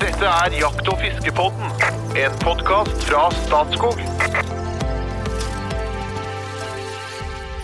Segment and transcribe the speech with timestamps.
[0.00, 1.72] Dette er Jakt- og fiskepodden,
[2.16, 3.98] en podkast fra Statskog.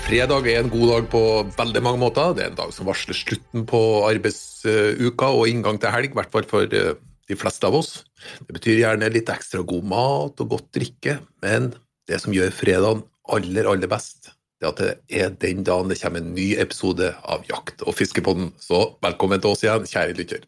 [0.05, 1.23] Fredag er en god dag på
[1.57, 2.35] veldig mange måter.
[2.37, 3.81] Det er en dag som varsler slutten på
[4.11, 6.93] arbeidsuka og inngang til helg, i hvert fall for eh,
[7.25, 8.03] de fleste av oss.
[8.45, 11.71] Det betyr gjerne litt ekstra god mat og godt drikke, men
[12.05, 13.01] det som gjør fredagen
[13.33, 17.15] aller, aller best, det er at det er den dagen det kommer en ny episode
[17.25, 18.53] av Jakt- og fiskepodden.
[18.61, 20.45] Så velkommen til oss igjen, kjære lytter.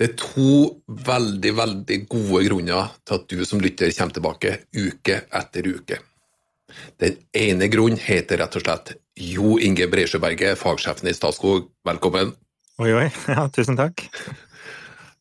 [0.00, 0.52] Det er to
[1.06, 5.98] veldig, veldig gode grunner til at du som lytter kommer tilbake uke etter uke.
[7.02, 11.68] Den ene grunnen heter rett og slett Jo Inge Breisjøberget, fagsjefen i Statskog.
[11.86, 12.32] Velkommen.
[12.80, 13.08] Oi, oi.
[13.34, 14.06] Ja, tusen takk.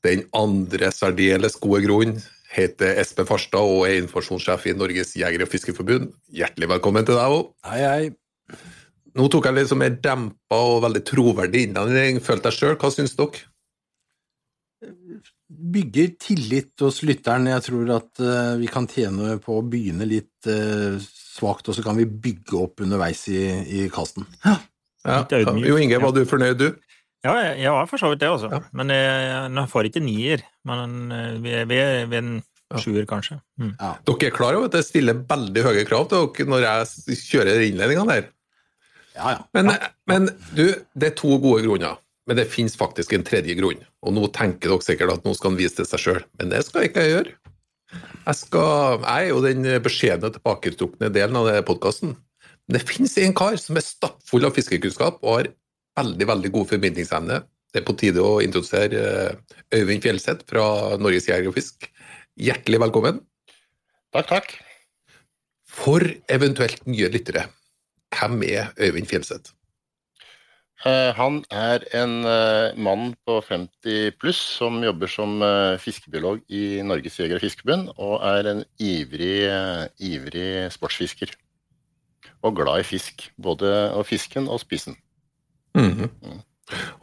[0.08, 5.52] Den andre særdeles gode grunnen heter Espen Farstad og er informasjonssjef i Norges jeger- og
[5.52, 6.10] fiskerforbund.
[6.32, 7.52] Hjertelig velkommen til deg òg.
[7.68, 8.58] Hei, hei.
[9.20, 12.22] Nå tok jeg litt mer dempa og veldig troverdig innledning.
[12.24, 12.77] Følte jeg sjøl.
[12.80, 13.46] Hva syns dere?
[15.52, 17.49] Bygger tillit hos lytteren.
[17.51, 21.84] Jeg tror at eh, vi kan tjene på å begynne litt uh, svakt, og så
[21.85, 23.41] kan vi bygge opp underveis i,
[23.82, 24.26] i kasten.
[24.46, 24.57] Ja.
[25.05, 25.26] Ja.
[25.57, 26.98] Jo Inge, var du fornøyd, du?
[27.26, 28.49] Ja, jeg, var for så vidt det, altså.
[28.49, 28.60] Ja.
[28.77, 30.46] Men jeg, jeg får ikke nier.
[30.68, 32.34] Men eh, vi er, vi er ved en
[32.71, 32.79] Ja.
[32.79, 33.35] sjuer, kanskje.
[33.60, 33.73] Mm.
[34.07, 37.66] Dere er klar over at jeg stiller veldig høye krav til dere når jeg kjører
[37.66, 38.29] innledningene her?
[39.12, 39.41] Ja, ja.
[39.57, 39.73] Men,
[40.07, 40.63] men du,
[40.95, 41.99] det er to gode grunner.
[42.30, 43.80] Men det finnes faktisk en tredje grunn.
[44.05, 46.62] Og nå tenker dere sikkert at nå skal han vise til seg sjøl, men det
[46.68, 47.38] skal ikke jeg gjøre.
[47.91, 52.13] Jeg, skal, jeg er jo den beskjedne, tilbaketrukne delen av podkasten.
[52.68, 55.50] Men det finnes en kar som er stappfull av fiskekunnskap og har
[56.00, 57.41] veldig veldig god formidlingsevne.
[57.72, 60.66] Det er på tide å introdusere eh, Øyvind Fjellseth fra
[61.00, 61.88] Norges Jeger og Fisk.
[62.40, 63.22] Hjertelig velkommen.
[64.12, 64.53] Takk, takk.
[65.72, 67.46] For eventuelt nye lyttere,
[68.12, 69.56] hvem er Øyvind Fjellseth?
[70.81, 76.81] Eh, han er en eh, mann på 50 pluss som jobber som eh, fiskebiolog i
[76.85, 79.46] Norges Jeger- og Fiskerforbund, og er en ivrig,
[80.01, 81.35] ivrig sportsfisker.
[82.41, 83.28] Og glad i fisk.
[83.38, 84.97] Både fisken og spisen.
[85.78, 86.41] mm.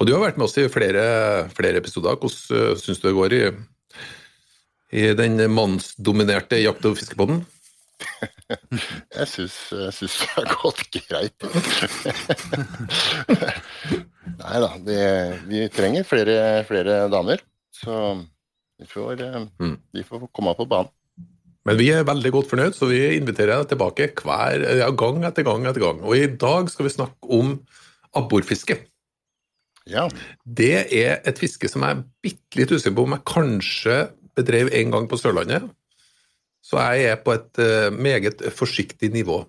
[0.00, 2.16] Og du har vært med oss i flere, flere episoder.
[2.16, 3.42] Hvordan syns du det går i,
[4.96, 7.44] i den mannsdominerte jakt- og fiskepodden?
[8.48, 11.44] Jeg syns, det har gått greit.
[14.38, 14.98] Nei da, vi,
[15.50, 16.36] vi trenger flere,
[16.68, 17.42] flere damer.
[17.74, 17.94] Så
[18.78, 19.76] vi får, eh, Mm.
[19.92, 20.90] vi får komme på banen.
[21.68, 25.44] Men vi er veldig godt fornøyd, så vi inviterer deg tilbake hver ja, gang etter
[25.44, 25.98] gang etter gang.
[26.00, 27.58] Og i dag skal vi snakke om
[28.16, 28.78] abborfiske.
[29.88, 30.06] Ja.
[30.44, 33.98] Det er et fiske som jeg er bitte litt usikker på om jeg kanskje
[34.38, 35.68] bedrev en gang på Sørlandet.
[36.68, 39.40] Så jeg er på et eh, meget forsiktig nivå.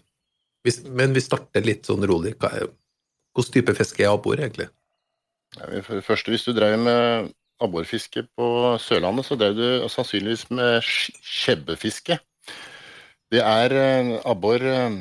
[0.96, 2.35] Men vi starter litt sånn rolig.
[2.40, 4.69] Hvilken type fiske er abbor, egentlig?
[5.57, 8.47] For det første, hvis du drev med abborfiske på
[8.80, 12.19] Sørlandet, så drev du sannsynligvis med skjebbefiske.
[13.34, 15.00] Det er eh, abbor eh,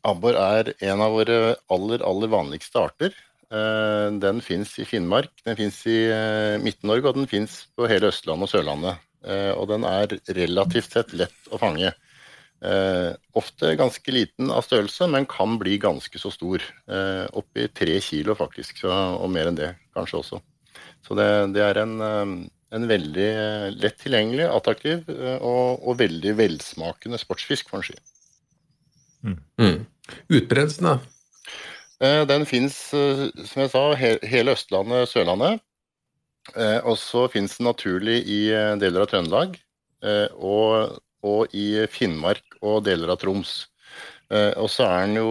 [0.00, 1.34] Abbor er en av våre
[1.68, 3.12] aller, aller vanligste arter.
[3.52, 5.98] Den fins i Finnmark, den fins i
[6.64, 9.09] Midt-Norge, og den fins på hele Østlandet og Sørlandet.
[9.24, 11.92] Eh, Og den er relativt sett lett å fange.
[12.60, 16.64] Eh, ofte ganske liten av størrelse, men kan bli ganske så stor.
[16.88, 20.40] Eh, Oppi tre kilo faktisk, så, og mer enn det kanskje også.
[21.06, 22.34] Så det, det er en, eh,
[22.76, 23.30] en veldig
[23.80, 25.08] lett tilgjengelig, attraktiv
[25.40, 27.96] og, og veldig velsmakende sportsfisk, får en si.
[29.60, 29.86] Mm.
[30.32, 30.98] Utbredelsen, da?
[32.00, 35.60] Eh, Den fins, som jeg sa, he hele Østlandet, Sørlandet.
[36.56, 39.58] Eh, Og så fins den naturlig i eh, deler av Trøndelag.
[40.02, 43.66] eh, Og, og i Finnmark og deler av Troms.
[44.30, 45.30] Og så er den jo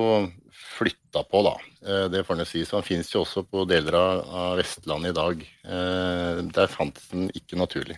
[0.75, 1.53] flytta på, da.
[2.12, 2.66] Det får en si.
[2.68, 5.46] Så den fins jo også på deler av, av Vestlandet i dag.
[6.52, 7.96] Der fantes den ikke naturlig.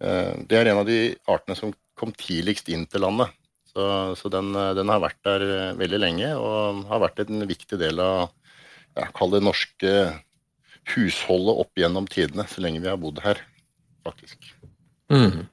[0.00, 3.28] Det er en av de artene som kom tidligst inn til landet.
[3.68, 3.84] Så,
[4.16, 5.44] så den, den har vært der
[5.76, 8.32] veldig lenge, og har vært en viktig del av
[8.96, 9.92] ja, kall det norske
[10.94, 13.38] husholdet opp gjennom tidene, så lenge vi har bodd her,
[14.06, 14.50] faktisk.
[15.12, 15.46] Mm.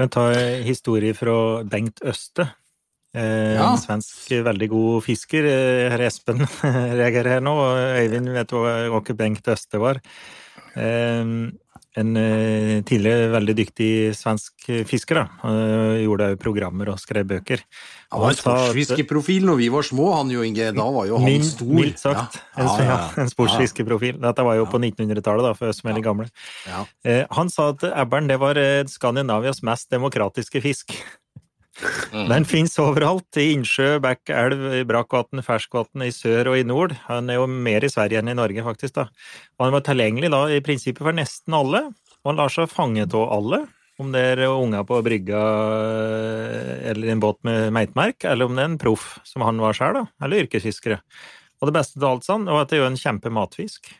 [0.00, 0.34] Jeg tar
[0.66, 1.36] historie fra
[1.70, 2.48] Bengt Øste.
[3.14, 3.70] Eh, Ja.
[3.72, 5.46] En svensk veldig god fisker.
[5.92, 6.42] Herr Espen
[7.00, 10.00] reagerer her nå, og Øyvind vet hva hva Bengt Øste var.
[10.74, 11.24] Eh,
[12.00, 13.88] en eh, tidligere veldig dyktig
[14.18, 15.20] svensk fisker.
[15.20, 15.50] da.
[15.50, 17.62] Eh, gjorde òg programmer og skrev bøker.
[18.14, 20.70] Han var en sportsfiskeprofil når vi var små, han jo, Inge.
[20.74, 21.74] Da var jo han Min- stor.
[21.78, 22.40] Mildt sagt.
[22.56, 24.20] En, Ja, ja, ja, en sportsfiskeprofil.
[24.22, 26.28] Dette var jo på 1900-tallet, da, for oss som er litt gamle.
[26.66, 26.84] Ja.
[27.04, 28.58] Eh, han sa at ebberen det var
[28.90, 30.96] Skandinavias mest demokratiske fisk.
[32.14, 32.28] Mm.
[32.30, 36.94] Den fins overalt, i innsjø, bekk, elv, i brakkvann, ferskvann, i sør og i nord.
[37.08, 38.94] Han er jo mer i Sverige enn i Norge, faktisk.
[39.00, 39.08] da.
[39.58, 41.86] Og han var tilgjengelig da i prinsippet for nesten alle.
[42.22, 43.64] Og han lar seg fange av alle.
[44.00, 45.40] Om det er unger på brygga
[45.86, 49.76] eh, eller en båt med meitmerk, eller om det er en proff, som han var
[49.78, 50.98] sjøl, eller yrkesfiskere.
[51.62, 53.92] Og det beste av alt sånn, var at det er jo en kjempematfisk.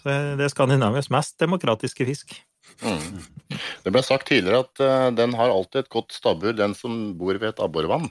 [0.00, 2.32] Så det er Skandinavias mest demokratiske fisk.
[2.82, 3.22] Mm.
[3.84, 7.36] Det ble sagt tidligere at uh, den har alltid et godt stabbur, den som bor
[7.38, 8.10] ved et abborvann.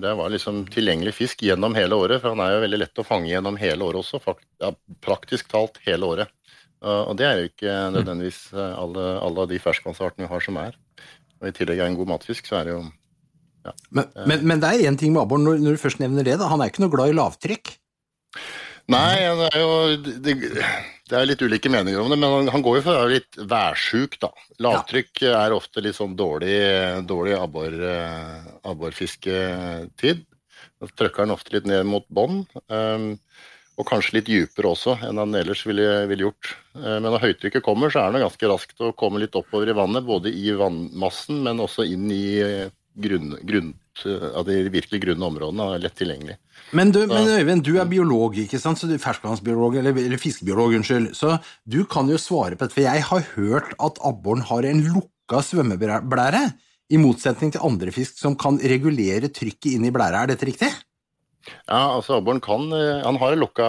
[0.00, 3.04] Det var liksom tilgjengelig fisk gjennom hele året, for han er jo veldig lett å
[3.04, 4.36] fange gjennom hele året også.
[4.62, 4.70] Ja,
[5.04, 6.30] praktisk talt hele året.
[6.80, 10.78] Og det er jo ikke nødvendigvis eh, alle, alle de ferskvannsartene vi har som er.
[11.42, 12.80] Og i tillegg er en god matfisk, så er det jo
[13.66, 13.74] ja.
[13.92, 16.38] Men, men, men, det er én ting med abbor, når, når, du først nevner det.
[16.40, 17.74] da, Han er ikke noe glad i lavtrykk?
[18.90, 22.80] Nei, det er jo det, det, er litt ulike meninger om det, men han, går
[22.80, 24.32] jo for å være litt værsjuk, da.
[24.66, 25.36] Lavtrykk ja.
[25.44, 26.58] er ofte litt sånn dårlig,
[27.06, 30.24] dårlig abbor, eh, abborfisketid.
[30.80, 32.42] Da trykker han ofte litt ned mot bånn.
[32.72, 33.12] Um,
[33.80, 36.50] og kanskje litt dypere også enn han ellers ville, ville gjort.
[36.76, 39.76] Eh, men når høytrykket kommer, så er det ganske raskt å komme litt oppover i
[39.76, 42.24] vannet, både i vannmassen, men også inn i
[43.00, 43.74] grunn, grunn,
[44.06, 45.66] av de virkelig grunne områdene.
[45.82, 46.38] Lett tilgjengelig.
[46.76, 48.80] Men, du, men Øyvind, du er biolog, ikke sant?
[48.80, 51.12] Så du er ferskvannsbiolog, eller, eller fiskebiolog, unnskyld.
[51.18, 51.36] Så
[51.68, 55.42] du kan jo svare på dette, for jeg har hørt at abboren har en lukka
[55.46, 56.44] svømmeblære,
[56.90, 60.24] i motsetning til andre fisk som kan regulere trykket inn i blæra.
[60.24, 60.70] Er dette riktig?
[61.68, 63.68] Ja, altså Abboren kan eh, Han har en lukka,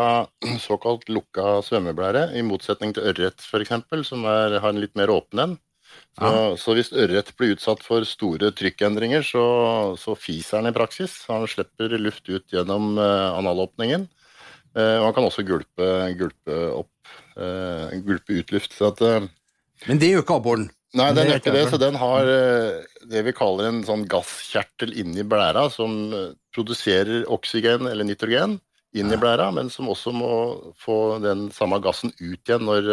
[0.60, 3.76] såkalt lukka svømmeblære, i motsetning til ørret f.eks.,
[4.08, 5.60] som er, har en litt mer åpen en.
[6.20, 6.56] Så, ja.
[6.60, 9.44] så, hvis ørret blir utsatt for store trykkendringer, så,
[10.00, 11.22] så fiser han i praksis.
[11.32, 14.10] Han slipper luft ut gjennom uh, analåpningen.
[14.76, 15.88] Uh, og han kan også gulpe,
[16.20, 18.76] gulpe opp, uh, gulpe ut luft.
[18.84, 19.00] At,
[19.88, 20.68] Men det gjør ikke abboren?
[21.00, 21.64] Nei, den gjør ikke det.
[21.72, 22.28] Så den har
[23.12, 26.12] det vi kaller en sånn gasskjertel inni blæra, som
[26.52, 28.60] produserer oksygen eller nitrogen
[28.98, 30.32] inn i blæra, men som også må
[30.80, 32.90] få den samme gassen ut igjen når,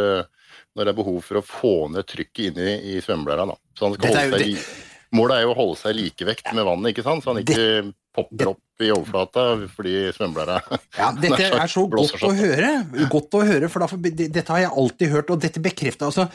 [0.76, 3.48] når det er behov for å få ned trykket inn i, i svømmeblæra.
[5.18, 7.24] Målet er jo å holde seg i likevekt med vannet, ikke sant?
[7.24, 9.44] så han ikke popper opp i overflata
[9.74, 10.58] fordi svømmeblæra
[10.96, 12.72] Ja, dette er så godt å høre,
[13.10, 16.28] godt å høre, for da, dette har jeg alltid hørt, og dette bekrefter altså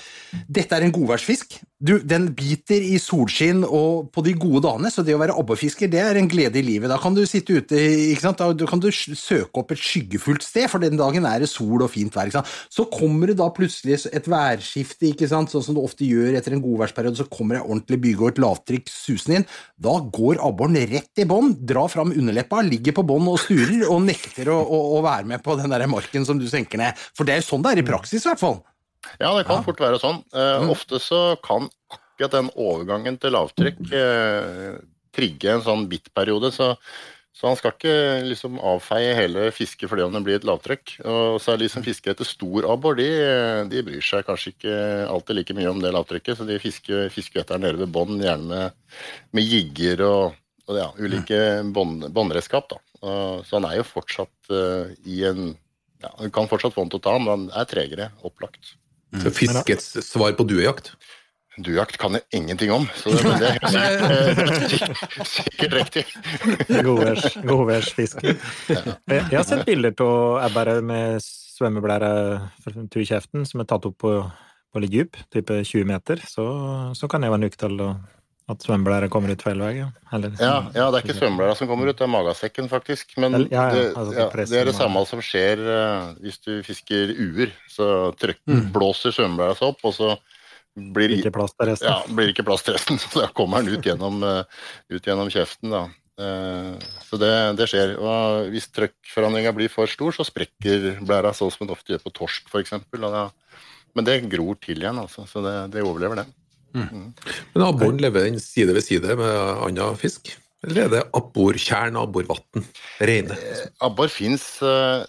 [0.47, 1.59] Dette er en godværsfisk.
[1.83, 5.89] Du, den biter i solskinn og på de gode dagene, så det å være abborfisker,
[5.91, 6.87] det er en glede i livet.
[6.91, 7.79] Da kan du sitte ute,
[8.23, 11.91] da kan du søke opp et skyggefullt sted, for den dagen er det sol og
[11.93, 12.31] fint vær.
[12.71, 17.19] Så kommer det da plutselig et værskifte, sånn som du ofte gjør etter en godværsperiode,
[17.19, 19.49] så kommer det ordentlig byge og et lavtrykk susende inn.
[19.83, 23.85] Da går abboren rett i bånn, drar fram under underleppa, ligger på bånn og sturer
[23.89, 26.99] og nekter å, å, å, være med på den der marken som du senker ned.
[27.15, 28.61] For det er jo sånn det er i praksis, i hvert fall.
[29.19, 29.63] Ja, det kan ja.
[29.65, 30.21] fort være sånn.
[30.33, 30.69] Uh.
[30.73, 34.77] Ofte så kan akkurat den overgangen til lavtrykk uh,
[35.13, 36.53] trigge en sånn bitt-periode.
[36.55, 36.71] Så,
[37.33, 37.95] så, han skal ikke
[38.29, 40.95] liksom avfeie hele fisket fordi om det blir et lavtrykk.
[41.03, 43.09] Og så er det liksom fisker etter stor abbor, de,
[43.73, 44.77] de, bryr seg kanskje ikke
[45.09, 46.39] alltid like mye om det lavtrykket.
[46.39, 48.79] Så de fisker, fisker etter nede ved bånn, gjerne med,
[49.35, 50.23] med jigger og
[50.69, 51.37] og ja, ulike
[51.73, 52.75] båndredskap.
[53.03, 55.57] Så han er jo fortsatt uh, i en
[56.03, 58.75] ja, Han kan fortsatt få den til å ta, men han er tregere, opplagt.
[59.13, 59.21] Mm.
[59.25, 60.93] Så fiskets svar på duejakt?
[61.53, 66.03] Duejakt kan jeg ingenting om, så det, det er sikkert, sikkert riktig.
[67.51, 68.33] Godværsfiske.
[68.73, 68.95] Ja.
[69.05, 72.09] Jeg har sett bilder av ebber med svømmeblære
[72.91, 74.15] til kjeften som er tatt opp på,
[74.73, 76.23] på litt dyp, type 20 meter.
[76.25, 76.47] Så,
[76.97, 77.91] så kan jeg være en til å
[78.51, 79.85] at svømmeblæra kommer ut feil vei?
[80.13, 83.15] Eller, ja, ja, det er ikke svømmeblæra som kommer ut, det er magasekken, faktisk.
[83.21, 87.15] Men ja, ja, altså, det, det, er det samme som skjer uh, hvis du fisker
[87.15, 87.53] uer.
[87.71, 87.87] Så
[88.19, 88.65] trykk, mm.
[88.75, 90.11] blåser svømmeblæra seg opp, og så
[90.75, 91.87] blir, ikke plass til resten.
[91.87, 92.99] Ja, blir ikke plass til resten.
[93.03, 95.71] Så da kommer den ut gjennom, uh, ut gjennom kjeften.
[95.71, 95.85] da.
[96.19, 96.75] Uh,
[97.07, 97.95] så det, det, skjer.
[98.01, 102.17] Og hvis trykkforandringa blir for stor, så sprekker blæra, sånn som det ofte gjør på
[102.19, 102.75] torsk f.eks.
[103.93, 105.23] Men det gror til igjen, altså.
[105.29, 106.27] Så det, det overlever det.
[106.73, 109.35] Men abboren lever den side ved side med
[109.67, 110.33] annen fisk?
[110.63, 112.67] Eller er det abbortjern og abborvann?
[113.03, 113.35] Rene?
[113.35, 115.03] Eh, abbor fins eh,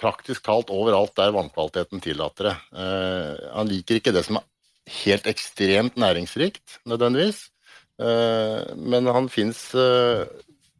[0.00, 2.56] praktisk talt overalt der vannkvaliteten tillater det.
[2.80, 4.46] Eh, han liker ikke det som er
[5.04, 7.48] helt ekstremt næringsrikt, nødvendigvis.
[8.00, 10.24] Eh, men han fins eh,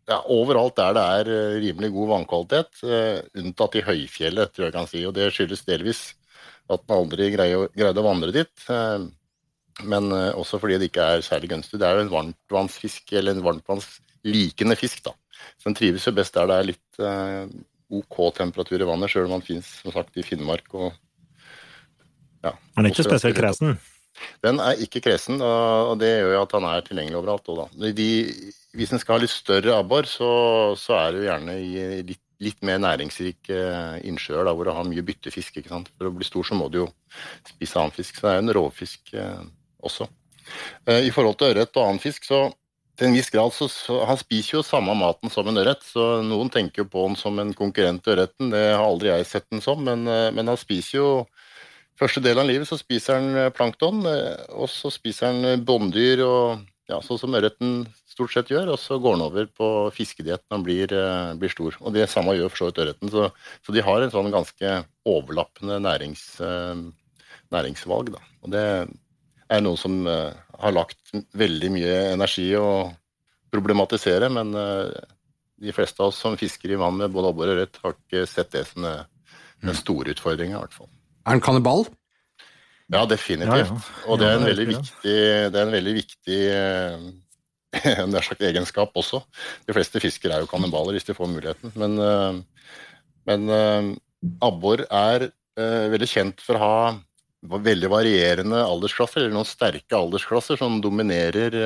[0.08, 2.82] ja, overalt der det er eh, rimelig god vannkvalitet,
[3.42, 5.04] unntatt i høyfjellet, tror jeg kan si.
[5.04, 6.04] Og det skyldes delvis
[6.70, 8.68] at man aldri greide å vandre dit
[9.84, 11.80] men uh, også fordi det ikke er særlig gunstig.
[11.80, 15.04] Det er jo en varmtvannsfisk, eller en varmtvannslikende fisk.
[15.06, 15.14] da.
[15.58, 17.44] Så Den trives jo best der det er litt uh,
[18.00, 20.92] OK temperatur i vannet, sjøl om den fins som sagt i Finnmark og
[22.40, 22.54] ja.
[22.76, 23.75] Den er ikke spesielt kresen?
[24.44, 27.50] Den er ikke kresen, og det gjør jo at han er tilgjengelig overalt.
[27.52, 27.90] Også, da.
[27.96, 28.06] De,
[28.76, 30.30] hvis en skal ha litt større abbor, så,
[30.80, 33.56] så, er det jo gjerne i litt litt mer næringsrike
[34.08, 35.60] innsjøer da, hvor du har mye byttefisk.
[35.60, 35.90] ikke sant?
[35.99, 36.87] For å bli stor så må du jo
[37.49, 38.16] spise annen fisk.
[38.16, 39.12] Så det er jo en rovfisk
[39.82, 40.08] også.
[40.90, 42.49] I forhold til ørret og annen fisk, så
[42.99, 46.18] til en viss grad så, så, Han spiser jo samme maten som en ørret, så
[46.26, 48.50] noen tenker på han som en konkurrent til ørreten.
[48.52, 51.12] Det har aldri jeg sett den som, men, men han spiser jo
[52.00, 53.99] Første del av livet så spiser han plankton,
[54.56, 58.99] og så spiser han bånddyr og ja, sånn som ørreten stort sett gjør, og så
[59.00, 61.76] går den over på fiskediett når den blir, eh, blir, stor.
[61.80, 63.12] Og det samme gjør for så vidt ørreten.
[63.12, 63.28] Så,
[63.64, 64.72] så, de har en sånn ganske
[65.08, 66.82] overlappende nærings, eh,
[67.54, 68.12] næringsvalg.
[68.16, 68.25] Da.
[68.44, 68.64] Og det
[69.50, 72.90] er noen som eh, har lagt veldig mye energi å
[73.50, 77.80] problematisere, men de fleste av oss som fisker i vann med både abbor og ørret,
[77.83, 80.87] har ikke sett det som den store utfordringa, i hvert fall.
[81.25, 81.83] Er han kannibal?
[82.95, 83.73] Ja, definitivt.
[83.73, 84.07] Ja, ja.
[84.07, 85.16] Og det er en veldig viktig,
[85.50, 86.38] det er en veldig viktig
[88.11, 89.23] nær sagt egenskap også.
[89.66, 91.75] De fleste fiskere er jo kannibaler hvis de får muligheten.
[91.78, 92.64] Men, eh,
[93.30, 93.90] men eh,
[94.47, 96.75] abbor er eh, veldig kjent for å ha
[97.40, 101.56] veldig varierende aldersklasser, eller noen sterke aldersklasser som dominerer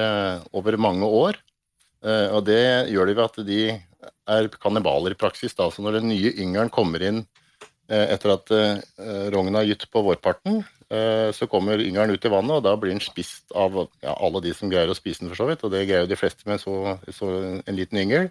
[0.55, 1.41] over mange år.
[2.05, 3.59] Og det gjør det ved at de
[4.29, 5.57] er kannibaler i praksis.
[5.59, 5.67] Da.
[5.73, 7.25] Så når den nye yngelen kommer inn
[7.89, 8.53] etter at
[9.35, 10.63] rognen har gytt på vårparten,
[10.95, 14.43] Eh, så kommer yngelen ut i vannet, og da blir den spist av ja, alle
[14.45, 15.65] de som greier å spise den, for så vidt.
[15.65, 18.29] Og det greier jo de fleste med så, så en liten yngel.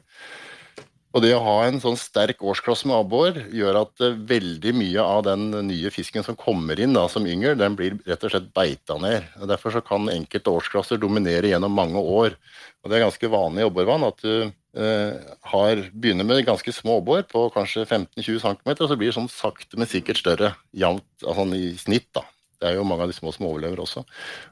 [1.14, 5.04] Og det å ha en sånn sterk årsklasse med abbor gjør at uh, veldig mye
[5.06, 8.50] av den nye fisken som kommer inn da, som yngel, den blir rett og slett
[8.56, 9.28] beita ned.
[9.38, 12.34] Og Derfor så kan enkelte årsklasser dominere gjennom mange år.
[12.82, 16.98] Og Det er ganske vanlig i abborvann at du eh, har, begynner med ganske små
[17.04, 20.56] abbor på kanskje 15-20 cm, og så blir det sånn sakte, men sikkert større.
[20.74, 22.26] Jevnt, altså i snitt, da.
[22.64, 24.06] Det er jo mange av de små som overlever også.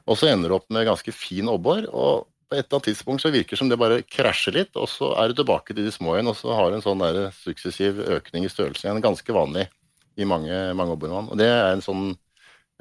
[0.06, 3.22] Og så ender du opp med ganske fin abbor, og på et eller annet tidspunkt
[3.24, 5.92] så virker det som det bare krasjer litt, og så er du tilbake til de
[5.94, 7.04] små igjen, og så har du en sånn
[7.38, 9.00] suksessiv økning i størrelse igjen.
[9.04, 9.64] Ganske vanlig
[10.20, 10.98] i mange, mange.
[11.00, 12.10] Og det er en sånn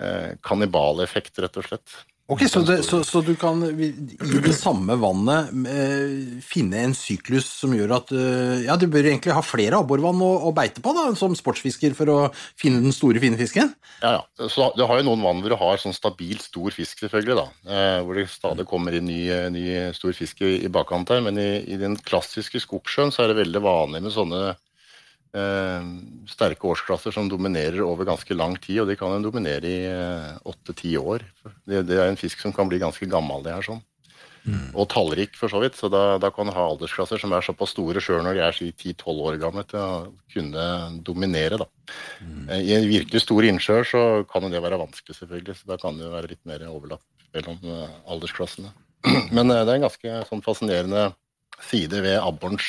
[0.01, 1.95] eh, kannibaleffekt, rett og slett.
[2.31, 7.49] Ok, så, det, så, så, du kan i det samme vannet eh, finne en syklus
[7.59, 10.93] som gjør at eh, Ja, du bør egentlig ha flere abborvann å, å, beite på
[10.95, 12.17] da, som sportsfisker for å
[12.59, 13.73] finne den store, fine fisken?
[13.99, 14.47] Ja, ja.
[14.47, 17.45] Så du har jo noen vann hvor du har sånn stabilt stor fisk, selvfølgelig, da.
[17.67, 19.65] Eh, hvor det stadig kommer inn ny, ny
[19.97, 21.19] stor fisk i, i bakkant her.
[21.27, 24.53] Men i, i den klassiske skogsjøen så er det veldig vanlig med sånne
[25.31, 30.95] sterke årsklasser som dominerer over ganske lang tid, og de kan dominere i eh, åtte-ti
[30.97, 31.23] eh, år.
[31.63, 33.79] Det, det, er en fisk som kan bli ganske gammel, det her sånn.
[34.41, 34.73] Mm.
[34.73, 35.77] Og tallrik, for så vidt.
[35.77, 38.59] Så da, da kan du ha aldersklasser som er såpass store sjøl når de er
[38.59, 40.67] 10-12 år gamle, til å kunne
[41.07, 41.61] dominere.
[41.61, 41.69] da.
[42.19, 42.45] Mm.
[42.49, 45.59] Eh, I en virkelig stor innsjø så kan jo det være vanskelig, selvfølgelig.
[45.61, 48.75] Så da kan det jo være litt mer overlapp mellom eh, aldersklassene.
[49.35, 51.11] Men det er en ganske sånn fascinerende
[51.71, 52.67] side ved abborens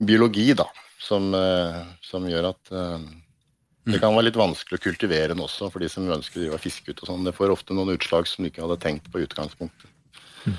[0.00, 0.66] biologi, da
[1.00, 3.06] som, eh, som gjør at eh,
[3.90, 6.92] det kan være litt vanskelig å kultivere den også, for de som ønsker å fiske
[6.92, 7.24] ut og sånn.
[7.26, 9.88] Det får ofte noen utslag som du ikke hadde tenkt på i utgangspunktet.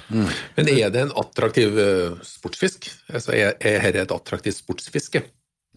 [0.09, 0.25] Mm.
[0.57, 2.89] Men er det en attraktiv uh, sportsfisk?
[3.09, 5.23] Altså, er, er dette et attraktivt sportsfiske?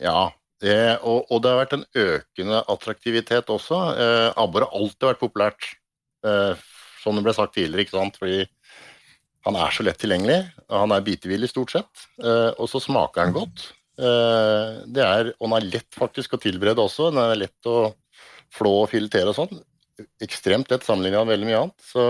[0.02, 0.32] Ja,
[0.64, 3.80] det, og, og, det har vært en økende attraktivitet også.
[4.00, 5.70] Eh, abbor har alltid vært populært,
[6.24, 6.60] eh,
[7.02, 8.18] som det ble sagt tidligere, ikke sant?
[8.20, 8.44] fordi
[9.44, 10.38] han er så lett tilgjengelig.
[10.72, 13.66] Han er bitevillig stort sett, eh, og så smaker han godt.
[13.94, 17.10] Eh, det er, og den er lett faktisk å tilberede også.
[17.12, 17.92] Den er lett å
[18.54, 19.62] flå og filetere og sånn.
[20.22, 21.86] Ekstremt lett sammenlignet med veldig mye annet.
[21.86, 22.08] Så,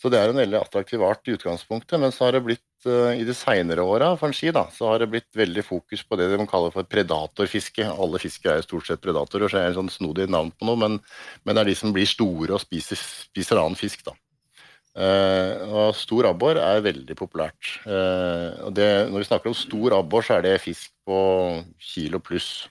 [0.00, 1.98] så, det er en veldig attraktiv art i utgangspunktet.
[2.02, 4.90] Men så har det blitt, uh, i de seinere åra, for en ski, da, så
[4.90, 7.86] har det blitt veldig fokus på det de kaller for predatorfiske.
[7.86, 10.66] Alle fisker er jo stort sett predatorer, så er det et sånn snodig navn på
[10.66, 10.98] noe, men,
[11.44, 14.18] men, det er de som blir store og spiser, spiser annen fisk, da.
[14.92, 17.78] Uh, og stor abbor er veldig populært.
[17.86, 21.18] Uh, det, når vi snakker om stor abbor, så er det fisk på
[21.82, 22.68] kilo pluss.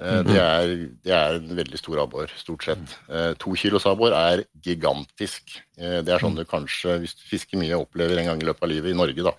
[0.00, 0.74] Uh, det, er,
[1.04, 2.96] det, er, en veldig stor abbor, stort sett.
[3.40, 5.58] to kilos abbor er gigantisk.
[5.76, 8.72] det er sånn du kanskje, hvis du fisker mye, opplever en gang i løpet av
[8.72, 9.34] livet i Norge, da.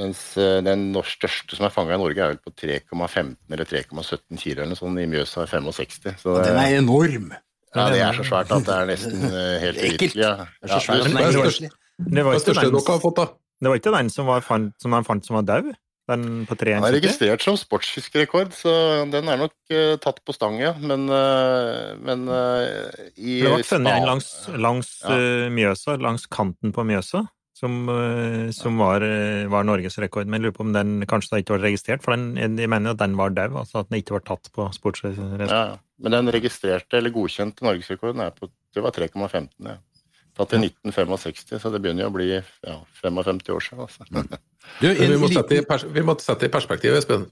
[0.00, 4.66] mens den største som er fanga i Norge, er vel på 3,15 eller 3,17 kilo
[4.66, 5.00] eller sånn.
[5.00, 6.18] I Mjøsa er 65.
[6.20, 7.32] Så det, den er enorm!
[7.74, 10.16] Ja, det er så svært at det er nesten eh, helt uvirkelig.
[10.18, 10.32] Ja.
[10.58, 11.42] Det, er så svært, det, er det
[13.20, 13.28] har?
[13.60, 14.42] Det var ikke den som, var,
[14.82, 15.70] som han fant som var død?
[16.10, 18.72] Den på 3 Den er registrert som sportsfiskerekord, så
[19.10, 20.74] den er nok uh, tatt på stang, ja.
[20.78, 25.18] Men, uh, men uh, i Det ble funnet en langs, langs ja.
[25.54, 27.24] Mjøsa, langs kanten på Mjøsa,
[27.60, 27.90] som,
[28.56, 29.04] som var,
[29.52, 30.30] var norgesrekord.
[30.30, 33.02] Men jeg lurer på om den kanskje ikke var registrert, for den, jeg mener at
[33.02, 35.44] den var død, altså at den ikke var tatt på sportsrekord.
[35.44, 35.78] Ja, ja.
[36.00, 39.50] Men den registrerte eller godkjente norgesrekorden er på det var 3,15.
[39.66, 39.76] Ja.
[40.36, 43.82] Tatt i 1965, så det begynner jo å bli ja, 55 år siden.
[43.84, 44.38] Altså.
[44.80, 47.28] Du, vi, må liten- det vi må sette det i perspektiv, Espen.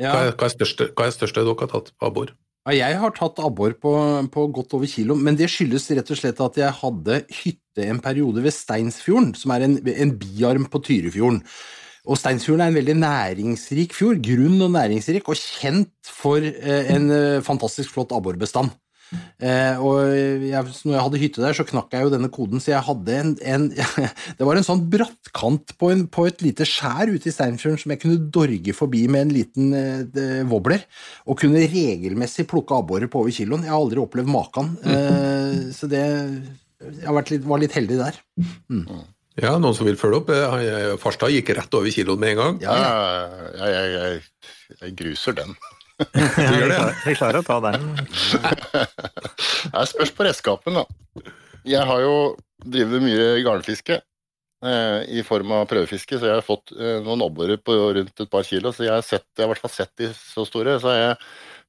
[0.00, 0.10] ja.
[0.12, 2.34] Hva er, hva er største, hva er største dere har tatt abbor?
[2.66, 3.92] Ja, jeg har tatt abbor på,
[4.34, 8.00] på godt over kilo, men det skyldes rett og slett at jeg hadde hytte en
[8.02, 11.42] periode ved Steinsfjorden, som er en, en biarm på Tyrifjorden.
[12.06, 17.06] Og Steinsfjorden er en veldig næringsrik fjord, grunn og næringsrik, og kjent for eh, en
[17.14, 18.74] eh, fantastisk flott abborbestand.
[19.14, 22.72] Eh, og jeg, når jeg hadde hytte der, så knakk jeg jo denne koden, så
[22.72, 23.66] jeg hadde en, en
[24.38, 27.94] Det var en sånn brattkant på, en, på et lite skjær ute i Steinfjorden som
[27.94, 30.86] jeg kunne dorge forbi med en liten eh, wobbler,
[31.26, 33.66] og kunne regelmessig plukke abborer på over kiloen.
[33.66, 38.00] Jeg har aldri opplevd maken, eh, så det Jeg har vært litt, var litt heldig
[38.02, 38.18] der.
[39.36, 40.30] Ja, noen som vil følge opp?
[40.32, 42.60] Eh, eh, Farstad gikk rett over kiloen med en gang.
[42.64, 42.92] Ja, ja.
[43.52, 45.52] Jeg, jeg, jeg, jeg gruser den.
[45.96, 46.88] Du gjør det, ja.
[47.06, 47.86] Jeg klarer å ta den.
[49.72, 50.84] Det spørs på redskapen, da.
[51.66, 52.16] Jeg har jo
[52.66, 57.60] drevet mye garnfiske eh, i form av prøvefiske, så jeg har fått eh, noen obborer
[57.62, 58.72] på rundt et par kilo.
[58.74, 60.76] Så jeg har, sett, jeg har i hvert fall sett de så store.
[60.82, 61.16] Så jeg,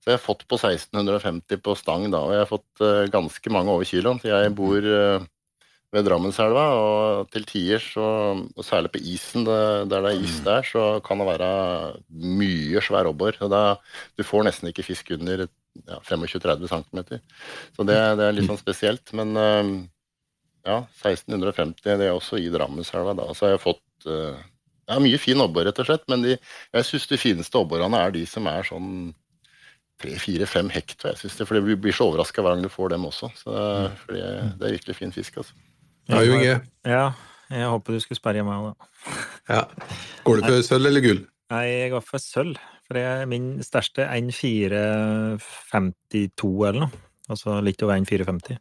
[0.03, 3.55] så jeg har fått på 1650 på stang da, og jeg har fått eh, ganske
[3.55, 4.21] mange over kiloen.
[4.21, 5.27] Så jeg bor eh,
[5.95, 8.07] ved Drammenselva, og til tider, så,
[8.43, 9.59] og særlig på isen, det,
[9.91, 11.51] der det er is der, så kan det være
[12.11, 13.37] mye svær abbor.
[13.39, 17.03] Du får nesten ikke fisk under ja, 25-30 cm.
[17.77, 19.13] Så det, det er litt sånn spesielt.
[19.15, 19.31] Men
[20.67, 23.29] ja, 1650, det er også i Drammenselva, da.
[23.31, 24.19] Så har jeg fått det
[24.87, 26.03] ja, mye fin abbor, rett og slett.
[26.11, 26.35] Men de,
[26.75, 28.91] jeg syns de fineste abborene er de som er sånn
[30.01, 30.99] tre-fire-fem hekt.
[31.07, 33.31] Jeg synes det, for du blir så overraska hver gang du får dem også.
[33.39, 33.55] Så,
[34.03, 34.21] fordi
[34.59, 35.55] det er virkelig fin fisk, altså.
[36.07, 36.61] Ja, Inge.
[36.87, 37.05] Ja,
[37.51, 38.77] jeg håper du skulle sperre meg òg, da.
[39.49, 39.61] Ja.
[40.27, 41.21] Går du for sølv eller gull?
[41.51, 42.57] Nei, jeg går for sølv.
[42.87, 46.91] For det er min største 1,452 eller noe.
[47.27, 48.55] Altså litt over 1,450.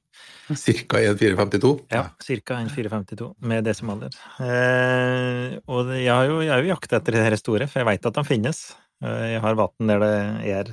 [0.59, 1.71] Cirka 1,452?
[1.95, 2.57] Ja, ca.
[2.67, 4.11] 1,452 med desimaler.
[4.43, 7.79] Eh, og det- jeg har jo, jeg har jo jakta etter de her store, for
[7.79, 8.75] jeg veit at de finnes.
[9.05, 10.65] Eh, jeg har vann der det er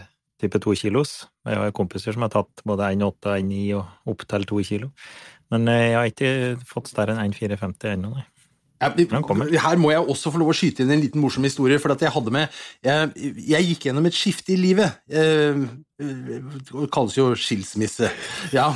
[0.42, 1.28] type to kilos.
[1.46, 4.92] Jeg har kompiser som har tatt både 1,8, 1,9 og opp til to kilo.
[5.54, 6.36] Men eh, jeg har ikke
[6.68, 8.28] fått større enn 1,450 ennå, nei.
[8.84, 11.80] Her må jeg også få lov å skyte inn en liten morsom historie.
[11.80, 12.52] For at jeg hadde med
[12.84, 14.98] Jeg, jeg gikk gjennom et skifte i livet.
[15.08, 15.64] Eh,
[16.04, 18.10] det kalles jo skilsmisse.
[18.52, 18.68] Ja,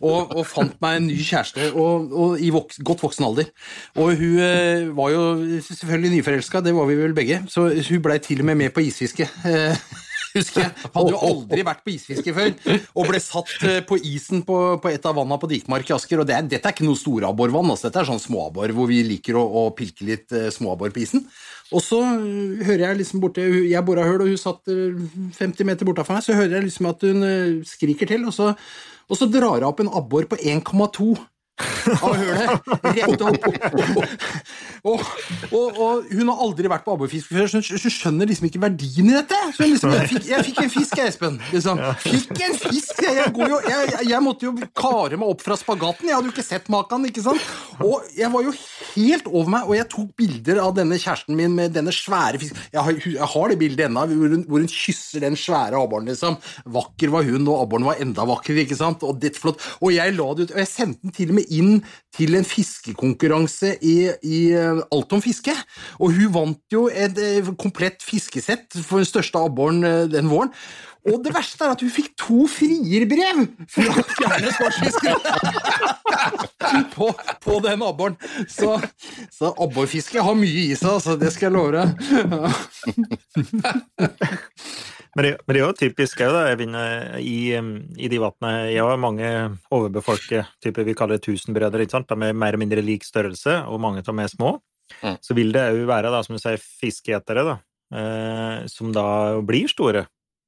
[0.00, 3.48] og, og fant meg en ny kjæreste og, og i vok, godt voksen alder.
[3.96, 5.22] Og hun eh, var jo
[5.70, 8.84] selvfølgelig nyforelska, det var vi vel begge, så hun blei til og med med på
[8.84, 9.30] isfiske.
[10.36, 10.90] Eh, husker jeg.
[10.94, 12.54] Hadde jo aldri vært på isfiske før,
[12.94, 16.22] og ble satt eh, på isen på, på et av vanna på Dikmark i Asker.
[16.22, 17.88] Og det er, dette er ikke noe storabborvann, altså.
[17.88, 21.26] dette er sånn småabbor hvor vi liker å, å pilke litt eh, småabbor på isen.
[21.74, 24.98] Og så eh, hører jeg liksom borte Jeg bora høl, og hun satt eh,
[25.38, 28.52] 50 meter bortafor meg, så hører jeg liksom at hun eh, skriker til, og så,
[29.06, 31.14] og så drar hun opp en abbor på 1,2
[31.96, 32.68] av hølet.
[32.96, 33.46] Rett opp.
[34.86, 35.02] Og,
[35.50, 39.10] og, og hun har aldri vært på abborfiske før, så hun, skjønner liksom ikke verdien
[39.10, 39.38] i dette.
[39.56, 41.38] Så hun liksom, jeg, fikk, jeg fikk en fisk, jeg, Espen.
[41.52, 41.82] Liksom.
[42.04, 43.02] Fikk en fisk!
[43.06, 46.10] Jeg, jo, jeg, jeg, jeg måtte jo kare meg opp fra spagaten.
[46.10, 47.08] Jeg hadde jo ikke sett maken.
[47.08, 47.50] ikke sant?
[47.84, 48.54] Og jeg var jo
[48.96, 52.60] helt over meg, og jeg tok bilder av denne kjæresten min med denne svære fisken.
[52.74, 56.08] Jeg har, jeg har det bildet ennå, hvor, hvor hun kysser den svære abboren.
[56.10, 56.38] Liksom.
[56.76, 58.66] Vakker var hun, og abboren var enda vakrere.
[58.66, 59.04] ikke sant?
[59.06, 59.24] Og.
[59.80, 61.80] Og jeg la det ut, og jeg sendte den til og med inn
[62.16, 65.54] til en fiskekonkurranse i, i eh, Alt om fiske.
[66.00, 70.52] Og hun vant jo et eh, komplett fiskesett for den største abboren eh, den våren.
[71.06, 75.18] Og det verste er at hun fikk to frierbrev fra fjerne sportsfiskere
[76.96, 77.12] på,
[77.46, 78.16] på den abboren.
[78.50, 78.80] Så,
[79.30, 81.88] så abborfiske har mye i seg, altså, det skal jeg love deg.
[85.16, 86.62] Men det, men det er jo typisk òg,
[87.24, 89.28] i, i de vannene Jeg har mange
[89.72, 92.10] overbefolket, type vi kaller tusenbrødre, ikke sant?
[92.10, 94.58] De er mer eller mindre lik størrelse, og mange av dem er små.
[95.00, 95.16] Mm.
[95.24, 97.56] Så vil det òg være, da, som du sier, fiskeetere, da,
[97.96, 99.06] eh, som da
[99.46, 100.04] blir store.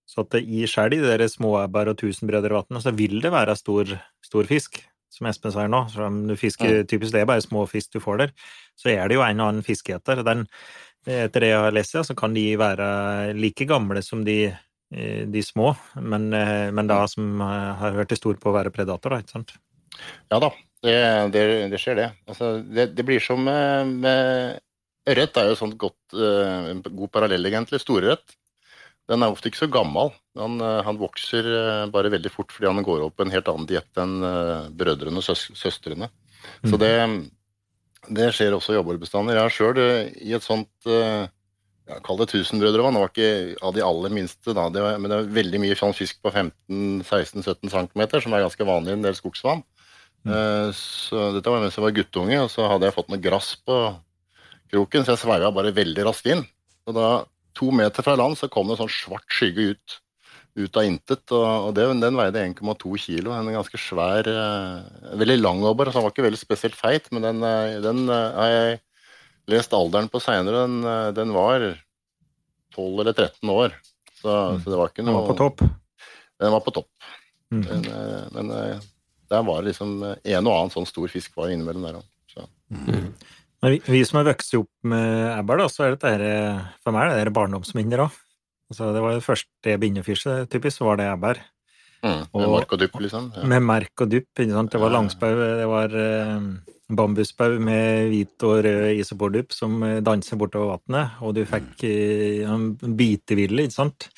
[0.08, 3.96] Så at det i skjell i de småebber og tusenbrødrevannene, så vil det være stor,
[4.24, 4.80] stor fisk.
[5.12, 8.02] Som Espen sier nå, så om du fisker typisk det er bare små fisk du
[8.04, 8.32] får der,
[8.76, 10.20] så er det jo en og annen fiskeeter.
[10.22, 10.44] Den,
[11.08, 12.88] etter det jeg har lest, så kan de være
[13.38, 14.38] like gamle som de,
[14.92, 18.56] eh, de små, men, eh, men da som eh, har hørt til stor på å
[18.56, 19.54] være predator, da, ikke sant?
[20.30, 20.50] Ja da,
[20.84, 20.96] det,
[21.34, 22.08] det, det skjer det.
[22.28, 22.90] Altså, det.
[22.94, 24.60] Det blir som med, med
[25.08, 27.80] Ørret er jo sånt godt, en god parallell, egentlig.
[27.80, 28.36] Storørret.
[29.08, 30.12] Den er ofte ikke så gammel.
[30.36, 31.48] Han, han vokser
[31.88, 34.18] bare veldig fort fordi han går opp på en helt annen diett enn
[34.76, 36.10] brødrene og søs søstrene.
[36.60, 36.92] Så det,
[38.14, 39.36] det skjer også i abborbestander.
[39.36, 39.80] Jeg har sjøl
[40.24, 41.26] i et sånt eh,
[41.88, 42.84] ja, Kall det tusenbrødre.
[42.92, 43.30] Det var ikke
[43.64, 44.66] av de aller minste, da.
[44.72, 48.68] Det var, men det er veldig mye sånn fisk på 15-16-17 cm, som er ganske
[48.68, 49.64] vanlig i en del skogsvann.
[50.28, 53.54] Eh, Så dette var mens jeg var guttunge, og så hadde jeg fått noe grass
[53.64, 53.78] på
[54.72, 56.44] kroken, så jeg sveiva bare veldig raskt inn.
[56.88, 57.08] Og da,
[57.56, 59.98] to meter fra land, så kom det en sånn svart skygge ut,
[60.58, 61.24] ut av intet.
[61.34, 63.32] Og, og det, den veide 1,2 kilo.
[63.34, 65.88] En ganske svær uh, Veldig lang abbor.
[65.88, 68.80] Altså, den var ikke veldig spesielt feit, men den, eh, den eh, har jeg
[69.48, 70.66] lest alderen på seinere.
[70.66, 71.64] Den, den var
[72.76, 73.78] 12 eller 13 år.
[74.18, 74.62] Så, Mm.
[74.64, 75.60] så det var ikke Den noe var på topp.
[76.42, 76.90] Den var på topp.
[77.54, 77.60] Mm.
[77.64, 78.48] Men, eh, men
[79.30, 82.46] der var det liksom en og annen sånn stor fisk var innimellom der òg.
[83.62, 86.10] Men vi, vi som har vokst opp med ebber, da, så er dette
[86.82, 88.18] for meg er det barndomsminner òg.
[88.68, 91.38] Altså, det var det første fiske, typisk, var det ebber.
[92.02, 93.32] Mm, med Og- mark og dupp, liksom.
[93.34, 93.44] Ja.
[93.44, 94.28] Med merk og dupp.
[94.38, 94.70] ikke sant?
[94.70, 96.40] Det var langspau, det var eh,
[96.94, 102.44] bambusbau med hvit og rød isopordupp som eh, danser bortover vannet, og du fikk eh,
[102.48, 104.08] en biteville, ikke sant?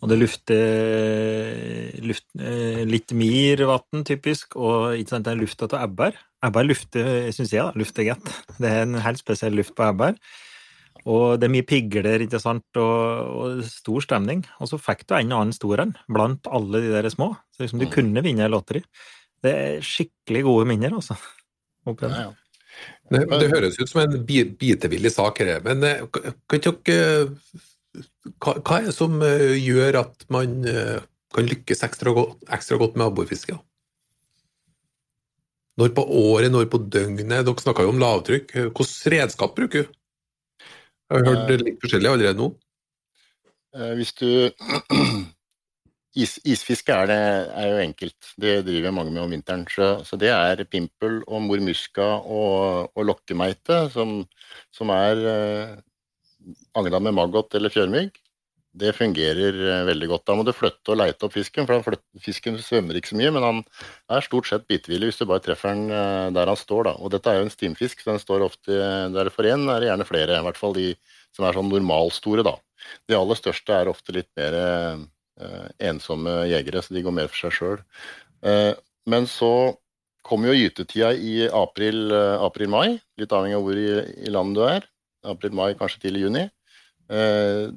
[0.00, 5.68] Og det lufter luft, eh, litt mir vann, typisk, og ikke sant, det er lufta
[5.72, 6.12] av ebber.
[6.46, 8.30] Ebber lufter, syns jeg, da, lufter godt.
[8.58, 10.14] Det er en helt spesiell luft på ebber.
[11.08, 14.42] Og det er mye pigler, ikke sant, og, og stor stemning.
[14.60, 17.30] Og så fikk du en og annen stor en blant alle de der små.
[17.56, 17.92] Så liksom du Mm.
[17.94, 18.82] kunne vinne en lotteri.
[19.42, 21.16] Det er skikkelig gode minner, altså.
[21.86, 22.32] Ja, ja.
[23.08, 26.02] Det, det høres ut som en bitevillig sak, her, men eh,
[26.50, 27.30] kan dere
[28.38, 30.98] hva, hva er det som eh, gjør at man eh,
[31.34, 33.56] kan lykkes ekstra godt, ekstra godt med abborfiske?
[35.78, 37.46] Når på året, når på døgnet?
[37.46, 38.52] Dere snakka jo om lavtrykk.
[38.66, 39.97] Hvilket redskap bruker du?
[41.08, 42.48] Jeg har hørt litt forskjellig allerede nå.
[43.76, 44.28] Eh, Hvis du
[46.18, 47.18] Is, Isfiske er, det,
[47.54, 48.30] er jo enkelt.
[48.42, 49.64] Det driver mange med om vinteren.
[49.70, 54.22] Så, så det er pimpel og mormuska og, og lokkemeite, som,
[54.74, 55.76] som er eh,
[56.78, 58.18] angla med maggot eller fjørmygg.
[58.78, 60.24] Det fungerer eh, veldig godt.
[60.28, 63.46] Da må du flytte og leite opp fisken, for fisken svømmer ikke så mye, men
[63.46, 63.60] han
[64.14, 66.90] er stort sett bitevillig hvis du bare treffer den eh, der han står.
[66.90, 66.94] Da.
[67.02, 68.78] Og dette er jo en stimfisk, så den står ofte
[69.14, 70.38] der for én, er det gjerne flere.
[70.38, 70.92] I hvert fall de
[71.36, 72.56] som er sånn normalstore, da.
[73.08, 77.46] De aller største er ofte litt mer eh, ensomme jegere, så de går mer for
[77.46, 77.82] seg sjøl.
[78.46, 78.72] Eh,
[79.08, 79.52] men så
[80.28, 82.88] kommer jo gytetida i april-mai, april-mai,
[83.18, 83.90] litt avhengig av hvor i,
[84.28, 84.88] i landet du er.
[85.28, 86.44] April-mai, kanskje til i juni.
[87.08, 87.70] Eh,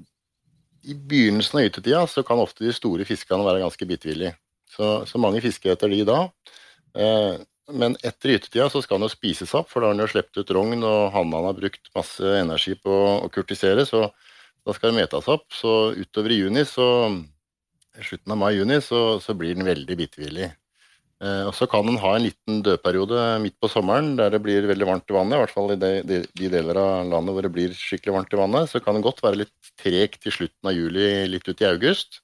[0.84, 4.36] I begynnelsen av gytetida så kan ofte de store fiskene være ganske bitevillige.
[4.72, 6.20] Så, så mange fisker etter de da.
[6.98, 7.42] Eh,
[7.72, 10.42] men etter gytetida så skal den jo spises opp, for da har den jo sluppet
[10.42, 14.08] ut rogn, og hannene har brukt masse energi på å kurtisere, så
[14.66, 15.48] da skal den metas opp.
[15.56, 16.88] Så utover i juni, så
[18.02, 20.52] slutten av mai-juni, så, så blir den veldig bitevillig.
[21.22, 24.66] Eh, og så kan den ha en liten dødperiode midt på sommeren der det blir
[24.70, 27.46] veldig varmt i vannet, i hvert fall i de, de, de deler av landet hvor
[27.46, 28.72] det blir skikkelig varmt i vannet.
[28.72, 32.24] Så kan den godt være litt tregt til slutten av juli, litt ut i august,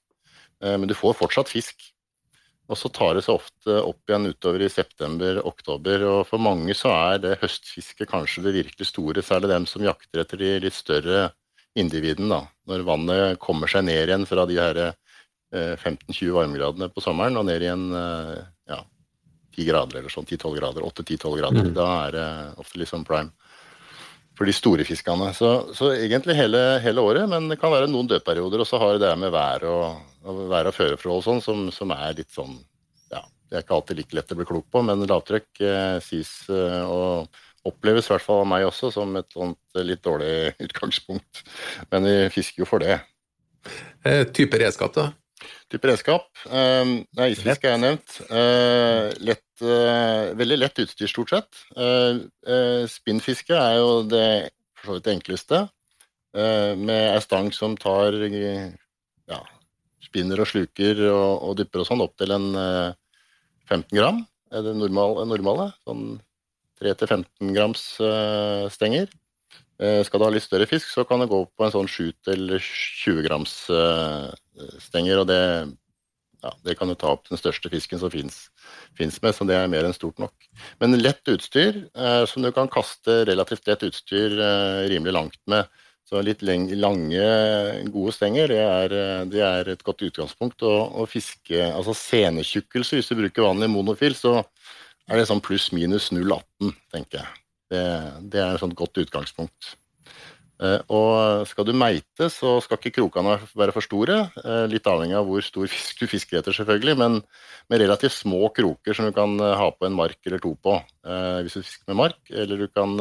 [0.64, 1.92] eh, men du får fortsatt fisk.
[2.68, 6.02] Og så tar det seg ofte opp igjen utover i september-oktober.
[6.10, 10.20] Og for mange så er det høstfisket kanskje det virkelig store, særlig dem som jakter
[10.20, 11.30] etter de litt større
[11.78, 12.28] individene.
[12.34, 12.42] da.
[12.68, 14.98] Når vannet kommer seg ned igjen fra de her eh,
[15.52, 18.82] 15-20 varmegradene på sommeren og ned igjen en ja,
[19.56, 21.74] 10 grader eller sånn, 10-12 grader, 8-10-12 grader, Mm.
[21.74, 22.26] da er det
[22.60, 23.32] ofte sånn prime
[24.38, 25.32] for de store fiskene.
[25.34, 28.62] Så, så egentlig hele, hele året, men det kan være noen dødperioder.
[28.62, 32.14] Og så har det med vær og, og vær og føreforhold sånn, som, som er
[32.20, 32.54] litt sånn
[33.10, 36.30] Ja, det er ikke alltid like lett å bli klok på, men lavtrykk eh, sies
[36.52, 37.26] eh, å
[37.66, 41.42] oppleves i hvert fall av meg også som et sånt litt dårlig utgangspunkt.
[41.90, 43.00] Men vi fisker jo for det.
[44.06, 45.08] Eh, type redskap, da?
[45.68, 46.30] Type redskap.
[46.48, 48.14] Eh, nei, isfiske er jeg nevnt.
[48.30, 51.60] Uh, lett, uh, veldig lett utstyr, stort sett.
[51.76, 54.30] Eh, spinnfiske er jo det
[54.78, 55.66] for så vidt enkleste.
[56.38, 59.38] Med ei stang som tar ja,
[60.04, 62.92] spinner og sluker og, og dypper og sånn opp til en eh,
[63.66, 64.20] 15 gram.
[64.52, 65.70] Er det normal, normale?
[65.88, 66.20] Sånn
[66.84, 67.86] 3-15 grams
[68.72, 69.08] stenger.
[69.78, 73.56] Skal du ha litt større fisk, så kan det gå på en sånn 7-20 grams
[73.70, 74.30] eh,
[74.82, 75.22] stenger.
[75.22, 75.40] Og det,
[76.44, 79.70] ja, det kan du ta opp den største fisken som fins med, så det er
[79.70, 80.48] mer enn stort nok.
[80.82, 85.66] Men lett utstyr, eh, som du kan kaste relativt lett utstyr eh, rimelig langt med.
[86.08, 87.24] Så litt lange,
[87.92, 90.62] gode stenger, det er, eh, det er et godt utgangspunkt.
[90.62, 94.38] å fiske Altså senetjukkelse, hvis du bruker vanlig monofil, så
[95.08, 97.44] er det sånn pluss minus 0,18, tenker jeg.
[97.68, 97.84] Det,
[98.32, 99.74] det er et sånt godt utgangspunkt.
[100.58, 104.20] Eh, og skal du meite, så skal ikke krokene være for store.
[104.42, 107.20] Eh, litt avhengig av hvor stor fisk du fisker etter, selvfølgelig, men
[107.70, 110.80] med relativt små kroker som du kan eh, ha på en mark eller to på,
[111.44, 112.18] hvis du fisker med mark.
[112.30, 112.98] Eller du kan,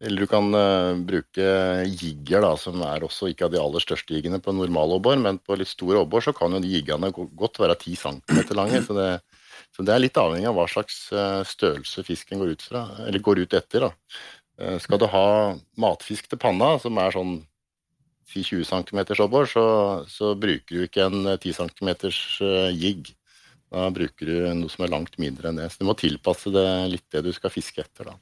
[0.00, 0.46] eller du kan
[1.04, 1.48] bruke
[1.90, 5.58] jigger, da, som er også ikke av de aller største jiggene på normalobbor, men på
[5.58, 8.80] litt stor obbor så kan jo de jiggene godt være 10 cm lange.
[8.86, 9.10] Så det,
[9.76, 11.02] så det er litt avhengig av hva slags
[11.50, 13.90] størrelse fisken går ut fra, eller går ut etter.
[13.90, 13.92] da.
[14.60, 15.26] Eh, skal du ha
[15.80, 17.38] matfisk til panna, som er sånn
[18.30, 19.64] si 20 cm abbor, så,
[20.06, 21.90] så, bruker du ikke en 10 cm
[22.78, 23.14] jigg.
[23.70, 25.70] Da bruker du noe som er langt mindre enn det.
[25.72, 28.16] Så du må tilpasse det litt det du skal fiske etter, da.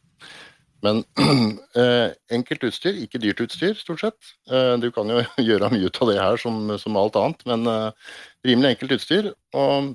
[0.84, 1.02] Men
[1.80, 4.34] eh, enkelt utstyr, ikke dyrt utstyr, stort sett.
[4.50, 7.66] Eh, du kan jo gjøre mye ut av det her som, som alt annet, men
[7.72, 8.12] eh,
[8.46, 9.32] rimelig enkelt utstyr.
[9.58, 9.94] Og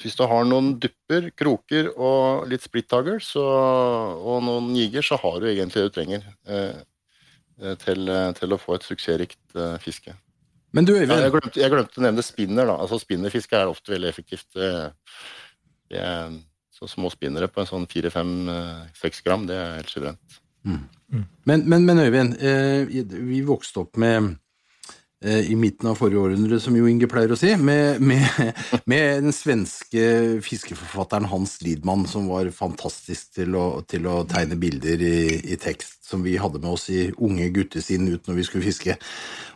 [0.00, 5.48] hvis du har noen dupper, kroker og litt splittager og noen jiger, så har du
[5.50, 6.82] egentlig det du trenger eh,
[7.62, 10.16] eh, til, til, å få et suksessrikt eh, fiske.
[10.74, 11.12] Men du, Øyvind...
[11.12, 12.66] Ja, jeg, glemte, jeg, glemte, å nevne spinner.
[12.66, 12.78] da.
[12.82, 14.48] Altså Spinnerfiske er ofte veldig effektivt.
[14.54, 16.38] Det er,
[16.74, 20.40] så små spinnere på en sånn 4-5-6 gram, det er helt suverent.
[20.66, 20.80] Mm.
[21.14, 21.26] Mm.
[21.46, 22.34] Men, men, men, Øyvind,
[23.30, 24.43] vi vokste opp med Eh,
[25.24, 28.24] i midten av forrige århundre, som Jo Inge pleier å si, med, med,
[28.90, 30.04] med, den svenske
[30.44, 36.02] fiskeforfatteren Hans Lidman, som var fantastisk til å, til å tegne bilder i, i, tekst,
[36.04, 38.98] som vi hadde med oss i unge guttesinn ut når vi skulle fiske.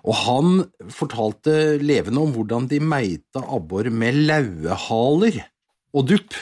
[0.09, 0.62] Og han
[0.94, 5.42] fortalte levende om hvordan de meita abbor med lauehaler
[5.92, 6.37] og dupp.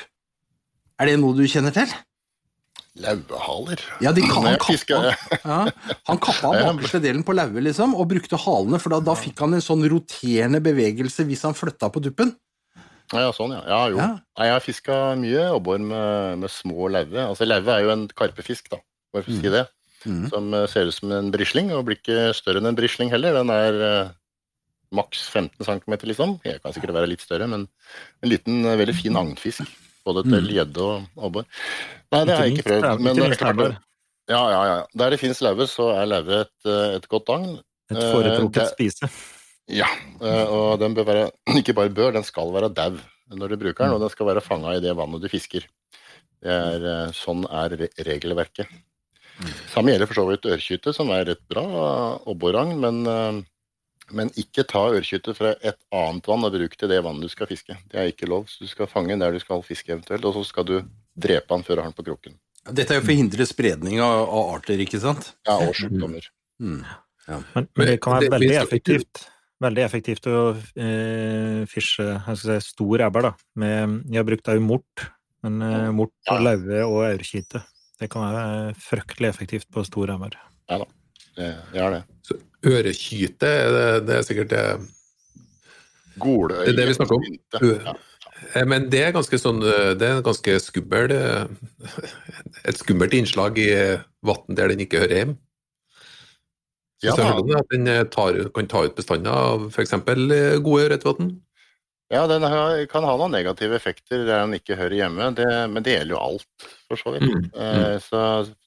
[1.01, 1.91] Er det noe du kjenner til?
[3.03, 3.83] Lauehaler?
[4.01, 5.13] Ja, de, han, kappa,
[5.45, 5.61] ja,
[6.09, 9.57] han kappa bakerste delen på lauet, liksom, og brukte halene, for da, da, fikk han
[9.57, 12.35] en sånn roterende bevegelse hvis han flytta på duppen.
[13.15, 13.63] Ja, sånn, ja.
[13.71, 13.99] ja jo.
[14.01, 14.11] Ja.
[14.43, 17.23] jeg har fiska mye abbor med, med, små lauve.
[17.23, 18.81] Altså, lauve er jo en karpefisk, da,
[19.15, 19.53] for å si mm.
[19.55, 19.67] det.
[20.07, 20.27] Mm.
[20.31, 23.35] Som eh, ser ut som en brisling, og blir ikke større enn en brisling heller.
[23.39, 24.15] Den er uh,
[24.95, 26.37] maks 15 cm, liksom.
[26.47, 29.67] Jeg kan sikkert være litt større, men en liten, uh, veldig fin agnfisk.
[30.07, 30.53] Både til mm.
[30.55, 31.47] gjedde og abbor.
[32.15, 33.03] Nei, det har jeg ikke prøvd.
[33.03, 33.83] Men det er klart
[34.27, 34.79] ja, ja, ja.
[34.99, 37.53] Der det finnes lauve, så er lauve et, eh, et, godt agn.
[37.93, 39.11] Et foretrukket uh, spise.
[39.71, 39.87] Ja,
[40.19, 41.29] uh, og den bør være
[41.61, 44.43] Ikke bare bør, den skal være dau når du bruker den, og den skal være
[44.43, 45.65] fanga i det vannet du fisker.
[46.47, 46.85] Er,
[47.17, 47.73] sånn er
[48.07, 48.71] regelverket.
[49.41, 49.49] Mm.
[49.73, 51.65] Samme gjelder for så vidt ørkyte, som er et bra
[52.23, 53.01] abboragn, men
[54.15, 57.49] men ikke ta ørkytte fra et annet vann og bruk til det vannet du skal
[57.51, 57.77] fiske.
[57.91, 58.47] Det er ikke lov.
[58.51, 60.77] Så du skal fange den der du skal fiske eventuelt, og så skal du
[61.17, 62.37] drepe den før du har den på kroken.
[62.67, 65.33] Dette er jo for å hindre spredning av, av arter, ikke sant?
[65.47, 66.27] Ja, og sykdommer.
[66.63, 66.81] Mm.
[67.27, 67.41] Ja.
[67.55, 69.23] Men, men, det kan være veldig effektivt,
[69.63, 73.31] veldig effektivt å eh, fische si, stor ebber.
[73.31, 73.33] da.
[73.63, 75.07] Med, jeg har brukt òg mort,
[75.47, 76.39] men eh, mort, ja.
[76.43, 77.63] laue og aurkite.
[77.97, 80.37] Det kan være fryktelig effektivt på stor ebber.
[80.71, 80.91] Ja da,
[81.39, 82.03] det, det er det.
[82.27, 84.67] Så ørekyte, det, det er sikkert det
[86.21, 86.65] Goløye.
[86.65, 87.25] Det er det vi snakker om.
[87.61, 87.97] Ja.
[88.55, 91.13] Eh, men det er ganske sånn Det er ganske skummel
[92.69, 93.71] Et skummelt innslag i
[94.25, 95.37] vann der den ikke hører hjemme.
[97.05, 99.93] Ja, at den tar, kan ta ut bestander av f.eks.
[100.65, 101.35] gode ørretvann.
[102.13, 102.45] Ja, den
[102.87, 106.21] kan ha noen negative effekter der den ikke hører hjemme, det, men det gjelder jo
[106.23, 107.27] alt, for så vidt.
[107.27, 107.97] Mm, mm.
[108.05, 108.21] Så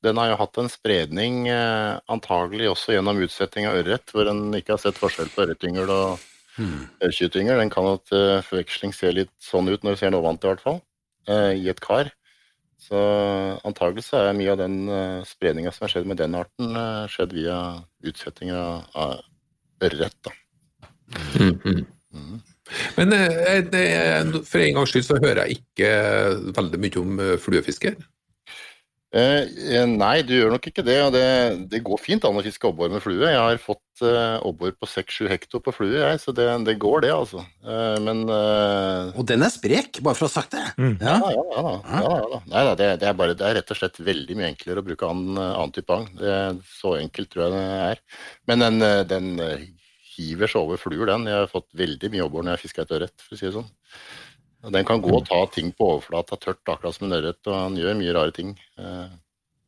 [0.03, 4.75] den har jo hatt en spredning antagelig også gjennom utsetting av ørret, hvor en ikke
[4.75, 6.19] har sett forskjell på ørretyngel og
[6.59, 6.87] Mm.
[7.07, 10.49] Ørkytinger den kan til forveksling se litt sånn ut når du ser den vant i
[10.49, 10.81] hvert fall.
[11.29, 12.09] I et kar.
[12.79, 12.99] Så
[13.67, 14.77] antagelig så er mye av den
[15.27, 16.77] spredninga som har skjedd med den arten,
[17.11, 17.57] skjedd via
[18.07, 19.19] utsetting av, av
[19.85, 20.15] ørret.
[20.25, 20.33] da.
[21.37, 21.83] mm.
[22.09, 22.39] Mm.
[22.97, 23.15] Men
[24.45, 25.91] for en gangs skyld så hører jeg ikke
[26.57, 27.97] veldig mye om fluefisker.
[29.09, 30.97] Eh, eh, nei, du gjør nok ikke det.
[31.01, 31.23] og det,
[31.71, 33.25] det går fint an å fiske abbor med flue.
[33.25, 37.07] Jeg har fått eh, abbor på 6-7 hekto på flue, jeg, så det, det, går
[37.07, 37.41] det, altså.
[37.65, 40.67] Eh, men eh, Og den er sprek, bare for å ha sagt det.
[40.77, 40.99] Mm.
[41.01, 42.03] Ja, ja, ja, ja, da.
[42.05, 42.41] ja, da.
[42.53, 44.87] Nei da, det, det, er bare, det er rett og slett veldig mye enklere å
[44.91, 46.61] bruke annen, annen type agn.
[46.69, 48.05] Så enkelt tror jeg det er.
[48.49, 49.33] Men den, den
[50.19, 51.29] hiver seg over fluer, den.
[51.31, 53.55] Jeg har fått veldig mye abbor når jeg fisker etter ørret, for å si det
[53.55, 53.71] sånn.
[54.75, 57.77] Den kan gå og ta ting på overflata tørt, akkurat som en ørret, og han
[57.79, 58.51] gjør mye rare ting.
[58.81, 59.13] Eh,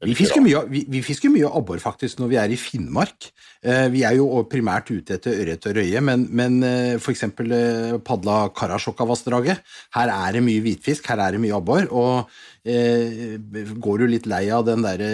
[0.01, 3.27] vi fisker, mye, vi, vi fisker mye abbor faktisk når vi er i Finnmark.
[3.61, 7.27] Eh, vi er jo primært ute etter ørret og røye, men, men eh, f.eks.
[7.27, 9.61] Eh, padla Karasjokkavassdraget.
[9.93, 11.85] Her er det mye hvitfisk, her er det mye abbor.
[11.93, 12.33] Og
[12.65, 13.37] eh,
[13.85, 15.05] går du litt lei av den der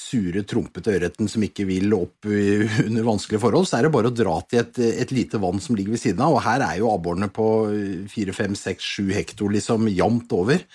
[0.00, 2.26] sure, trompete ørreten som ikke vil opp
[2.88, 5.78] under vanskelige forhold, så er det bare å dra til et, et lite vann som
[5.78, 6.40] ligger ved siden av.
[6.40, 7.52] Og her er jo abborene på
[8.10, 10.66] 4-5-6-7 hekto, liksom jevnt over.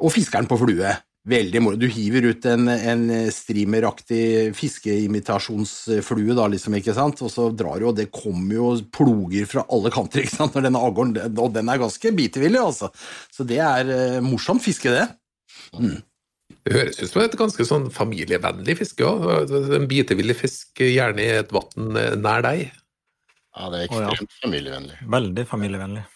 [0.00, 0.96] Og fiskeren på flue.
[1.26, 1.78] Veldig moro.
[1.78, 7.88] Du hiver ut en, en streameraktig fiskeimitasjonsflue, da, liksom, ikke sant, og så drar du,
[7.90, 11.72] og det kommer jo ploger fra alle kanter, ikke sant, når denne aggoren Og den
[11.72, 12.92] er ganske bitevillig, altså.
[13.34, 15.08] Så det er uh, morsomt fiske, det.
[15.74, 15.98] Mm.
[16.66, 19.50] Det høres ut som et ganske sånn familievennlig fiske òg.
[19.50, 22.68] En bitevillig fisk gjerne i et vann nær deg.
[23.56, 24.42] Ja, det er ekstremt oh, ja.
[24.44, 25.00] familievennlig.
[25.10, 26.06] Veldig familievennlig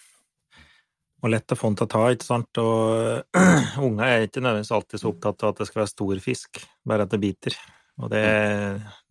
[1.20, 2.61] og lett å få den til å ta, ikke sant.
[2.62, 3.40] Og
[3.87, 7.06] unger er ikke nødvendigvis alltid så opptatt av at det skal være stor fisk, bare
[7.06, 7.59] at det biter.
[8.00, 8.24] Og det,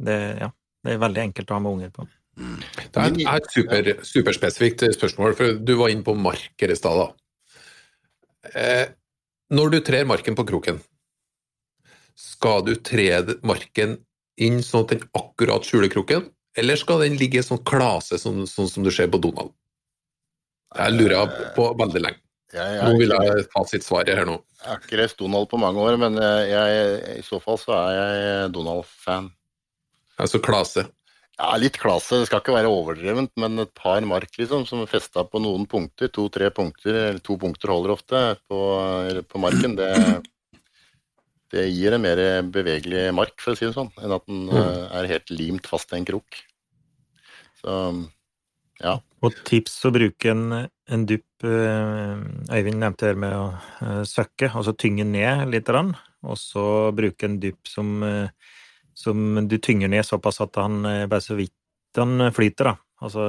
[0.02, 0.50] det, ja,
[0.86, 2.08] det er veldig enkelt å ha med unger på.
[2.40, 7.12] Det er, et super, superspesifikt spørsmål, for du var inne på marker i stad.
[8.56, 8.86] Eh,
[9.54, 10.80] når du trer marken på kroken,
[12.20, 13.10] skal du tre
[13.48, 13.98] marken
[14.40, 18.20] inn sånn at den akkurat skjuler kroken, eller skal den ligge i en sånn klase,
[18.22, 19.52] sånn, sånn, som du ser på Donald?
[20.78, 22.22] Jeg lurer på veldig lenge.
[22.54, 24.40] Jeg, nå vil jeg ta sitt svar her nå.
[24.60, 27.92] Jeg har ikke lest Donald på mange år, men jeg, i så fall så er
[27.96, 29.30] jeg Donald-fan.
[30.20, 30.88] Altså klase?
[31.40, 32.18] Ja, litt klase.
[32.20, 36.12] Det skal ikke være overdrevent, men et par mark liksom, som festa på noen punkter,
[36.12, 38.60] to-tre punkter, eller to punkter holder ofte på,
[39.24, 39.94] på marken, det,
[41.54, 44.58] det, gir en mer bevegelig mark, for å si det sånn, enn at den mm.
[44.60, 46.42] Eh, er helt limt fast til en krok.
[47.62, 47.80] Så
[48.84, 48.98] ja.
[49.20, 50.46] Og tips å bruke en,
[50.88, 52.22] en dupp eh,
[52.56, 56.64] Øyvind nevnte det med å uh, søkke, altså tynge ned litt, og så
[56.96, 58.56] bruke en dupp som, uh,
[58.96, 61.56] som du tynger ned såpass at han bare så vidt
[62.00, 62.72] han flyter.
[62.72, 62.76] da.
[63.04, 63.26] Altså,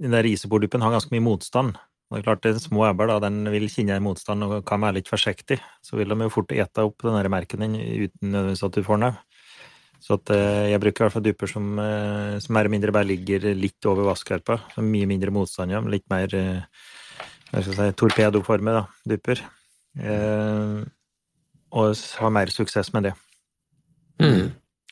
[0.00, 1.78] Den der isebordduppen har ganske mye motstand.
[2.10, 4.98] Og det er klart, den små ebber da, den vil kjenne motstand og kan være
[4.98, 5.60] litt forsiktig.
[5.86, 9.02] Så vil de jo fort ete opp den merken din uten nødvendigvis at du får
[9.04, 9.20] den.
[10.00, 12.94] Så at, eh, jeg bruker i hvert fall dupper som, eh, som mer eller mindre
[12.96, 14.56] bare ligger litt over vasskarpa.
[14.80, 15.80] Mye mindre motstand, ja.
[15.84, 16.62] Litt mer eh,
[17.50, 19.42] hva skal jeg si, torpedoformet, da, dupper.
[20.00, 20.80] Eh,
[21.70, 23.14] og har mer suksess med det.
[24.20, 24.48] Mm.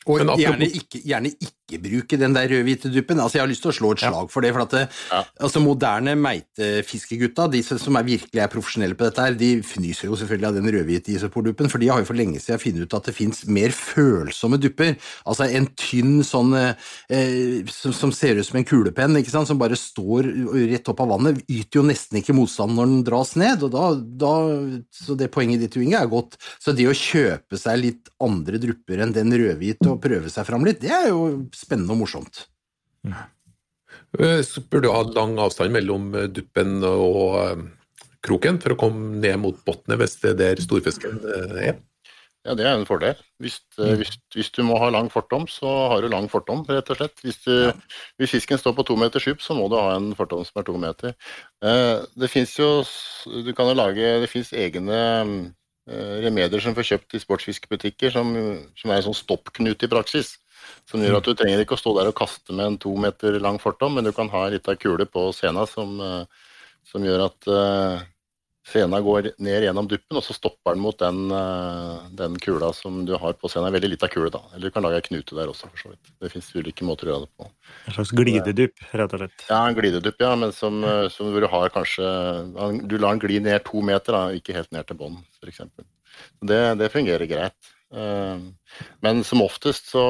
[0.09, 3.19] Og gjerne ikke, gjerne ikke, bruke den der rødhvite duppen.
[3.21, 4.51] Altså, jeg har lyst til å slå et slag for det.
[4.55, 5.21] for at det, ja.
[5.45, 10.17] altså, Moderne meitefiskegutta, de som er virkelig er profesjonelle på dette, her, de fnyser jo
[10.17, 13.09] selvfølgelig av den rødhvite isoporduppen, for de har jo for lenge siden funnet ut at
[13.11, 14.95] det fins mer følsomme dupper.
[15.29, 19.49] Altså en tynn sånn eh, som, som, ser ut som en kulepenn, ikke sant?
[19.49, 20.31] som bare står
[20.71, 23.67] rett opp av vannet, yter jo nesten ikke motstand når den dras ned.
[23.67, 23.85] og da,
[24.25, 24.33] da
[24.95, 26.39] Så det poenget ditt, Inge, er godt.
[26.59, 30.81] Så det å kjøpe seg litt andre drupper enn den rødhvite prøve seg fram litt,
[30.83, 32.45] det er jo spennende og morsomt.
[34.17, 37.67] Eh, så burde du ha lang avstand mellom eh, duppen og eh,
[38.25, 41.21] kroken for å komme ned mot bunnen hvis det er der storfisken
[41.61, 41.77] er?
[42.47, 43.19] Ja, det er en fordel.
[43.43, 43.99] Hvis, mm.
[43.99, 47.19] hvis, hvis, du må ha lang fortom, så har du lang fortom, rett og slett.
[47.21, 47.73] Hvis, du, ja.
[48.17, 50.67] hvis fisken står på to meters dyp, så må du ha en fortom som er
[50.69, 51.17] to meter.
[51.59, 52.69] Det fins jo
[53.43, 54.99] Du kan jo lage Det fins egne
[56.23, 58.31] remedier som får kjøpt i sportsfiskebutikker, som,
[58.79, 60.37] som er en sånn stoppknute i praksis.
[60.89, 63.37] Som gjør at du trenger ikke å stå der og kaste med en to meter
[63.43, 66.47] lang fortom, men du kan ha ei lita kule på sena som, eh,
[66.89, 67.99] som gjør at uh,
[68.65, 73.03] sena går ned gjennom duppen, og så stopper den mot den, uh, den kula som
[73.05, 73.69] du har på sena.
[73.75, 74.41] Veldig lita kule, da.
[74.55, 76.09] Eller du kan lage ei knute der også, for så vidt.
[76.25, 77.51] Det fins ulike måter å gjøre det på.
[77.85, 79.45] En slags glidedupp, rett og slett?
[79.51, 80.33] Ja, en glidedupp, ja.
[80.41, 80.81] Men som,
[81.13, 82.09] som du har kanskje
[82.89, 85.61] Du lar den gli ned to meter, da, ikke helt ned til bånn, f.eks.
[86.49, 87.73] Det, det fungerer greit.
[87.93, 88.49] Uh,
[89.05, 90.07] men som oftest så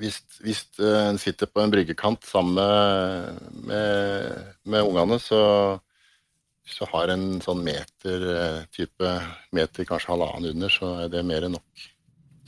[0.00, 5.42] hvis, hvis en sitter på en bryggekant sammen med, med, med ungene, så
[6.66, 9.12] så, har en sånn meter eh, type
[9.54, 11.86] meter, kanskje halvannen under, så er det mer enn nok.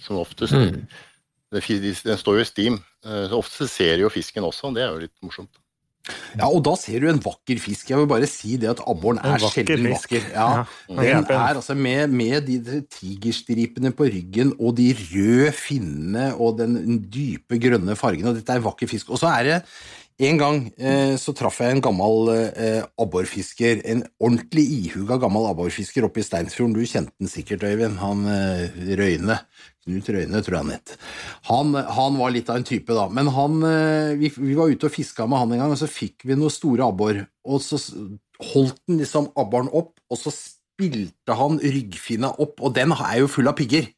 [0.02, 0.54] Som oftest.
[0.54, 0.84] Mm.
[1.50, 2.80] Den står jo i stim.
[3.06, 5.62] Eh, så ofte ser jo fisken også, og det er jo litt morsomt.
[6.38, 7.90] Ja, og da ser du en vakker fisk.
[7.92, 10.26] Jeg vil bare si det at abboren er sjelden vakker.
[10.34, 10.48] Ja,
[10.88, 16.98] den er altså med, med de tigerstripene på ryggen og de røde finnene og den
[17.12, 19.12] dype grønne fargen, og dette er vakker fisk.
[19.14, 19.62] Og så er det
[20.18, 26.08] en gang eh, så traff jeg en gammel eh, abborfisker, en ordentlig ihuga gammel abborfisker
[26.08, 26.74] oppe i Steinsfjorden.
[26.74, 28.00] Du kjente den sikkert, Øyvind.
[28.02, 29.38] Han eh, Røyne.
[29.86, 30.96] Knut Røyne, tror jeg han het.
[31.48, 33.06] Han, han, var litt av en type, da.
[33.08, 35.88] Men han, eh, vi, vi, var ute og fiska med han en gang, og så
[35.88, 37.22] fikk vi noen store abbor.
[37.48, 37.78] Og så
[38.52, 43.30] holdt han liksom abboren opp, og så spilte han ryggfinna opp, og den er jo
[43.32, 43.88] full av pigger.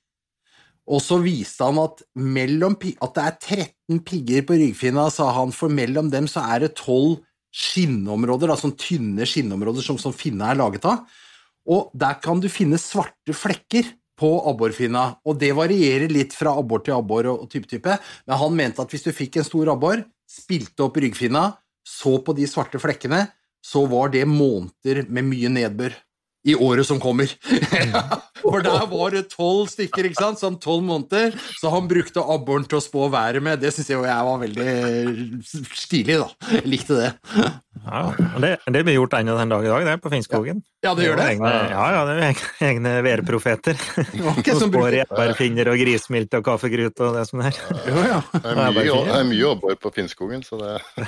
[0.90, 5.72] Og så viste han at, at det er 13 pigger på ryggfinna, sa han, for
[5.72, 7.18] mellom dem så er det 12
[7.50, 11.02] skinnområder, da, sånn tynne skinnområder som, som finna er laget av.
[11.70, 16.84] Og der kan du finne svarte flekker på abborfinna, og det varierer litt fra abbor
[16.84, 17.96] til abbor og, og type type,
[18.28, 21.46] men han mente at hvis du fikk en stor abbor, spilte opp ryggfinna,
[21.86, 23.24] så på de svarte flekkene,
[23.64, 25.96] så var det måneder med mye nedbør
[26.44, 27.30] i året som kommer.
[28.40, 32.64] For der var det tolv stykker, ikke sant, som tolv måneder, så han brukte abboren
[32.64, 33.60] til å spå været med.
[33.60, 35.42] Det syns jeg var veldig
[35.76, 36.30] stilig, da.
[36.56, 37.10] Jeg likte det.
[37.84, 38.00] Ja,
[38.40, 40.64] det, det blir gjort ennå den dag i dag, det, på Finnskogen.
[40.84, 41.28] Ja, det gjør det?
[41.34, 43.76] Egne, ja, ja, det er egne værprofeter.
[44.48, 47.62] Som spår epærfinner og grismilt og kaffegrut og det som det er.
[47.84, 48.20] Ja, ja.
[48.32, 50.78] Det er mye, det er mye abbor på Finnskogen, så det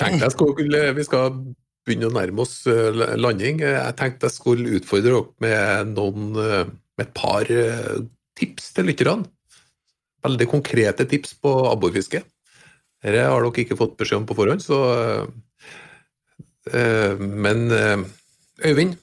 [0.00, 1.36] Tenk deg, skulle, vi skal
[1.86, 3.62] begynner å nærme oss eh, landing.
[3.64, 8.00] Jeg tenkte jeg skulle utfordre dere med, noen, eh, med et par eh,
[8.38, 9.28] tips til lytterne.
[10.24, 12.22] Veldig konkrete tips på abborfiske.
[13.00, 14.80] Dette har dere ikke fått beskjed om på forhånd, så
[16.70, 17.62] Men
[18.60, 18.98] Øyvind,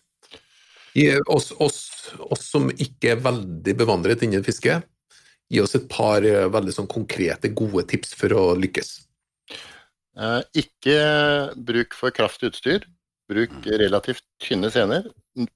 [0.93, 1.79] gi oss, oss,
[2.21, 4.75] oss, som ikke er veldig bevandret innen fiske,
[5.49, 9.06] gi oss et par veldig sånn konkrete, gode tips for å lykkes.
[10.57, 10.97] Ikke
[11.67, 12.87] bruk for kraftig utstyr.
[13.27, 15.03] Bruk relativt tynne sener,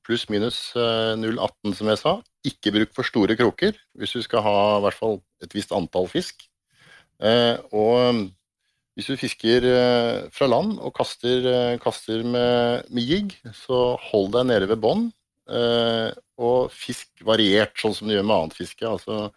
[0.06, 2.14] pluss minus 0,18 som jeg sa.
[2.46, 6.10] Ikke bruk for store kroker hvis du skal ha i hvert fall et visst antall
[6.12, 6.46] fisk.
[7.22, 8.22] Og
[8.98, 14.34] hvis du fisker eh, fra land og kaster, eh, kaster med, med, jigg, så hold
[14.36, 15.06] deg nede ved bånn.
[15.48, 18.84] Eh, og fisk variert, sånn som du gjør med annet fiske.
[18.88, 19.32] Altså,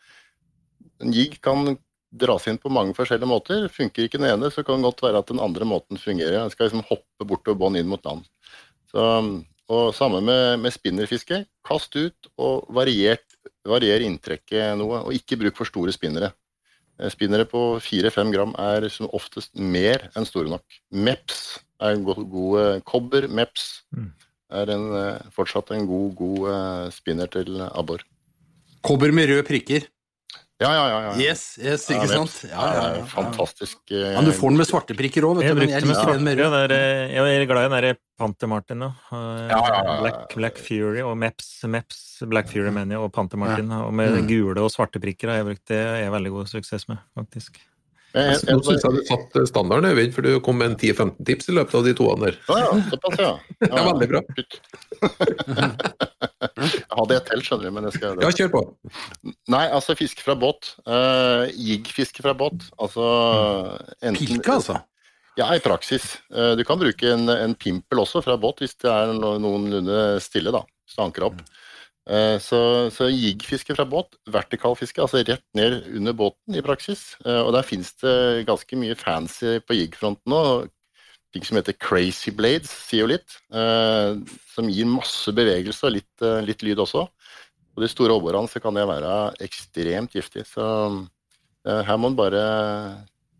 [1.05, 1.77] en jigg kan
[2.15, 3.67] dras inn på mange forskjellige måter.
[3.73, 6.39] Funker ikke den ene, så kan det godt være at den andre måten fungerer.
[6.41, 8.23] Den skal liksom hoppe bortover bånd inn mot land.
[8.93, 9.03] Så,
[9.75, 11.43] og Samme med, med spinnerfiske.
[11.67, 16.33] Kast ut og varier inntrekket noe, og ikke bruk for store spinnere.
[17.01, 20.81] Eh, spinnere på 4-5 gram er som oftest mer enn store nok.
[20.95, 21.41] MEPS
[21.83, 23.27] er en god, god eh, kobber.
[23.29, 24.11] MEPS mm.
[24.61, 28.05] er en, eh, fortsatt en god, god spinner til abbor.
[28.85, 29.89] Kobber med røde prikker?
[30.65, 31.01] Ja, ja, ja.
[31.05, 31.13] ja.
[31.21, 32.39] Yes, yes, ikke ja, sant?
[32.49, 33.83] Ja, ja, ja, Fantastisk.
[33.93, 35.61] Ja, du får den med svarte prikker òg, vet du.
[35.61, 36.57] Men jeg liker den med rød.
[36.73, 39.61] Jeg er glad i den der Panther Martin ja.
[40.01, 42.01] Black, Black, Fury og Meps, Meps
[42.31, 43.71] Black Fury mener jeg, og Panther Martin.
[43.75, 44.27] Og med mm.
[44.31, 45.83] gule og svarte prikker har jeg brukt det.
[45.83, 47.61] Jeg er veldig god suksess med, faktisk.
[48.15, 51.17] Jeg, jeg, jeg syns jeg du satte standarden, Øyvind, for du kom med en 10-15
[51.27, 52.37] tips i løpet av de toene der.
[52.47, 53.33] Ja, ja, såpass, ja.
[53.67, 53.73] ja.
[53.75, 54.21] er veldig bra.
[56.63, 58.65] jeg hadde et telt, skjønner du, men jeg skal Ja, kjør på.
[59.53, 60.75] Nei, altså fiske fra båt.
[60.87, 62.69] Uh, Jigg-fiske fra båt.
[62.79, 63.07] Altså
[64.01, 64.79] enten Pilke, altså?
[65.39, 66.15] Ja, i praksis.
[66.31, 70.55] Uh, du kan bruke en, en, pimpel også fra båt hvis det er noenlunde stille,
[70.55, 70.63] da.
[70.91, 71.43] Så anker opp.
[72.05, 77.15] Eh, så, så jiggfiske fra båt, vertikalfiske, altså rett ned under båten i praksis.
[77.25, 80.43] Eh, og der finnes det ganske mye fancy på jiggfronten nå.
[81.35, 83.39] Ting som heter crazy blades, sier jo litt.
[83.51, 84.15] Eh,
[84.55, 87.09] som gir masse bevegelse og litt, litt lyd også.
[87.75, 90.47] Og de store aborene så kan det være ekstremt giftig.
[90.47, 90.63] Så
[91.65, 92.45] her må man bare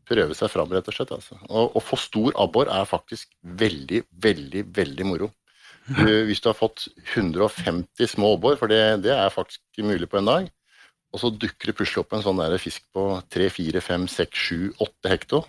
[0.09, 1.13] prøve seg fram, rett og slett.
[1.15, 1.39] Altså.
[1.47, 3.31] Å få stor abbor er faktisk
[3.63, 5.31] veldig, veldig, veldig moro.
[5.85, 10.21] Du, hvis du har fått 150 små abbor, for det, det, er faktisk mulig på
[10.21, 10.47] en dag,
[11.15, 15.43] og så dukker det plutselig opp en sånn der fisk på 3-4-5-6-7-8 hekto,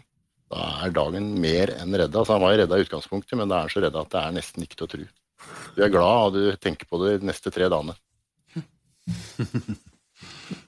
[0.52, 2.26] da er dagen mer enn redda.
[2.26, 4.22] Så han var jo redda i utgangspunktet, men da er han så redda at det
[4.22, 5.08] er nesten ikke til å tro.
[5.76, 7.98] Du er glad, og du tenker på det de neste tre dagene.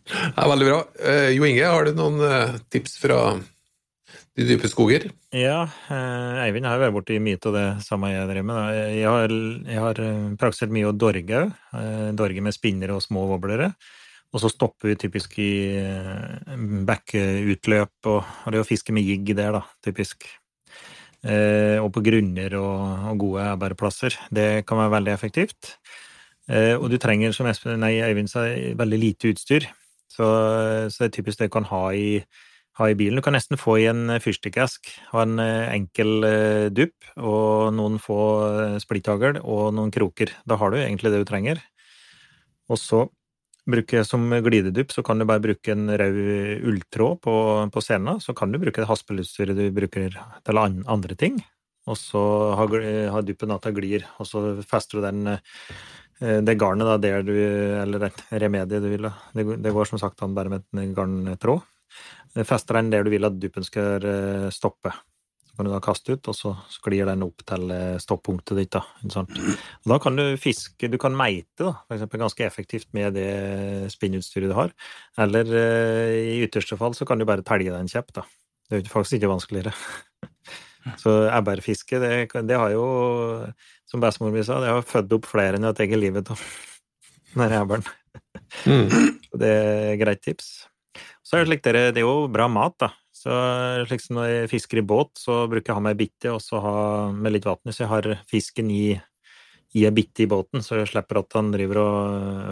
[0.07, 0.77] Det er veldig bra.
[0.99, 3.17] Uh, jo Inge, har du noen uh, tips fra
[4.37, 5.07] de dype skoger?
[5.33, 8.75] Ja, eh, Eivind har jo vært borti mye av det samme jeg drev med.
[8.93, 9.33] Jeg har,
[9.65, 11.55] jeg har eh, praktisert mye å dorge òg.
[11.79, 13.71] Eh, dorge med spinnere og små voblere.
[14.37, 15.51] Og så stopper vi typisk i
[16.85, 20.27] bekkeutløp, og, det å fiske med jigg der, da, typisk.
[21.81, 24.13] og på grunner og, og gode bæreplasser.
[24.29, 25.71] Det kan være veldig effektivt.
[26.77, 28.45] og du trenger, som Espen, nei, Eivind sa,
[28.77, 29.65] veldig lite utstyr.
[30.05, 30.27] Så,
[30.93, 32.21] så det er typisk det du kan ha i
[32.77, 33.17] ha i bilen.
[33.17, 34.89] Du kan nesten få i en fyrstikkesk.
[35.11, 40.33] Ha en eh, enkel eh, dupp og noen få eh, splitthagl og noen kroker.
[40.47, 41.61] Da har du egentlig det du trenger.
[42.69, 43.05] Og så
[43.67, 47.35] bruke som glidedypp, så kan du bare bruke en rød ulltråd på,
[47.73, 48.21] på scenen.
[48.23, 51.39] Så kan du bruke det haspelutstyret du bruker til andre ting.
[51.87, 52.21] Og så
[52.59, 52.73] har,
[53.13, 55.39] har duppen at det glir, og så fester du den
[56.17, 59.11] det garnet da, der du Eller remediet du vil da.
[59.37, 61.61] Det, det går som sagt an bare med en garntråd.
[62.45, 64.91] Fester den der du vil at duppen skal eh, stoppe.
[65.57, 68.75] Kan du da kaste ut, og så sklir den opp til eh, stoppunktet ditt.
[68.77, 68.83] Da,
[69.25, 73.89] og da kan du fiske, du kan meite da, for eksempel, ganske effektivt med det
[73.89, 74.75] spinnutstyret du har.
[75.17, 78.13] Eller eh, i ytterste fall så kan du bare telge deg en kjepp.
[78.19, 78.27] da.
[78.69, 79.73] Det er faktisk ikke vanskeligere.
[81.01, 82.11] Så ebberfiske, det,
[82.47, 82.85] det, har jo,
[83.89, 86.45] som bestemor mi sa, det har født opp flere enn jeg har tatt livet av
[87.33, 87.89] den ebberen.
[88.63, 89.17] Mm.
[89.41, 90.53] Det er greit tips.
[91.27, 92.93] Så er det slik det er jo bra mat, da.
[93.17, 93.33] Så
[93.89, 96.33] slik som når jeg fisker i båt, så bruker jeg å ha med ei bitte
[96.35, 96.79] og så ha
[97.13, 98.91] med litt vann, så jeg har fisken i,
[99.77, 101.97] i ei bitte i båten, så jeg slipper at han driver og,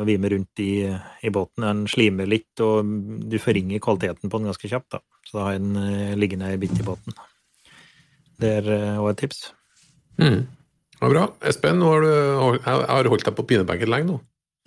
[0.02, 1.68] og vimer rundt i, i, båten.
[1.68, 2.90] Han slimer litt, og
[3.30, 5.04] du forringer kvaliteten på den ganske kjapt, da.
[5.26, 7.18] Så da har jeg den uh, liggende ei bitte i båten.
[8.42, 9.46] Det er òg uh, et tips.
[10.22, 10.46] Mm.
[10.96, 11.28] Ja, bra.
[11.46, 12.12] Espen, har du
[12.66, 14.22] har holdt deg på pinebenken lenge nå.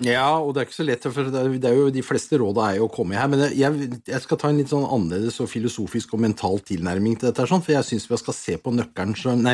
[0.06, 2.76] Ja, og det er ikke så lett, for det er, jo de fleste råda er
[2.78, 3.26] jo å komme her.
[3.30, 7.32] Men jeg, jeg, skal ta en litt sånn annerledes og filosofisk og mental tilnærming til
[7.32, 7.46] dette.
[7.50, 8.74] Sånn, for jeg syns vi skal se på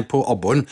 [0.05, 0.67] på abboren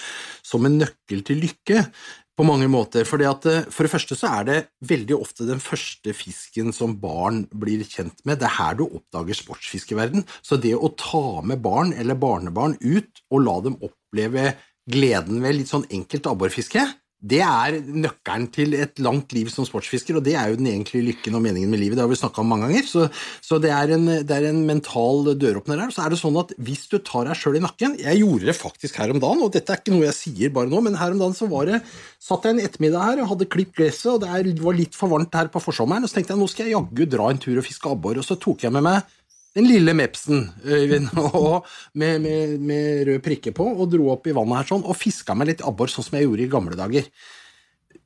[0.44, 1.86] som en nøkkel til lykke.
[2.32, 3.04] på mange måter.
[3.04, 6.96] Fordi at, eh, for det første så er det veldig ofte den første fisken som
[6.96, 8.40] barn blir kjent med.
[8.40, 10.24] Det er her du oppdager sportsfiskeverden.
[10.40, 14.56] Så det å ta med barn eller barnebarn ut og la dem oppleve
[14.90, 16.82] gleden ved litt sånn enkelt abborfiske,
[17.22, 21.06] det er nøkkelen til et langt liv som sportsfisker, og det er jo den egentlige
[21.06, 21.94] lykken og meningen med livet.
[21.98, 23.06] Det har vi snakka om mange ganger, så,
[23.38, 25.94] så det, er en, det, er en, mental døråpner her.
[25.94, 28.56] Så er det sånn at hvis du tar deg sjøl i nakken Jeg gjorde det
[28.58, 31.14] faktisk her om dagen, og dette er ikke noe jeg sier bare nå, men her
[31.14, 31.82] om dagen så var det
[32.22, 35.34] Satt jeg en ettermiddag her og hadde klippet gresset, og det var litt for varmt
[35.34, 37.66] her på forsommeren, og så tenkte jeg nå skal jeg jaggu dra en tur og
[37.66, 39.14] fiske abbor, og så tok jeg med meg
[39.56, 41.10] den lille Mepsen Øyvind,
[42.00, 45.36] med, med, med, rød prikke på, og dro opp i vannet her sånn, og fiska
[45.36, 47.08] med litt abbor, sånn som jeg gjorde i gamle dager.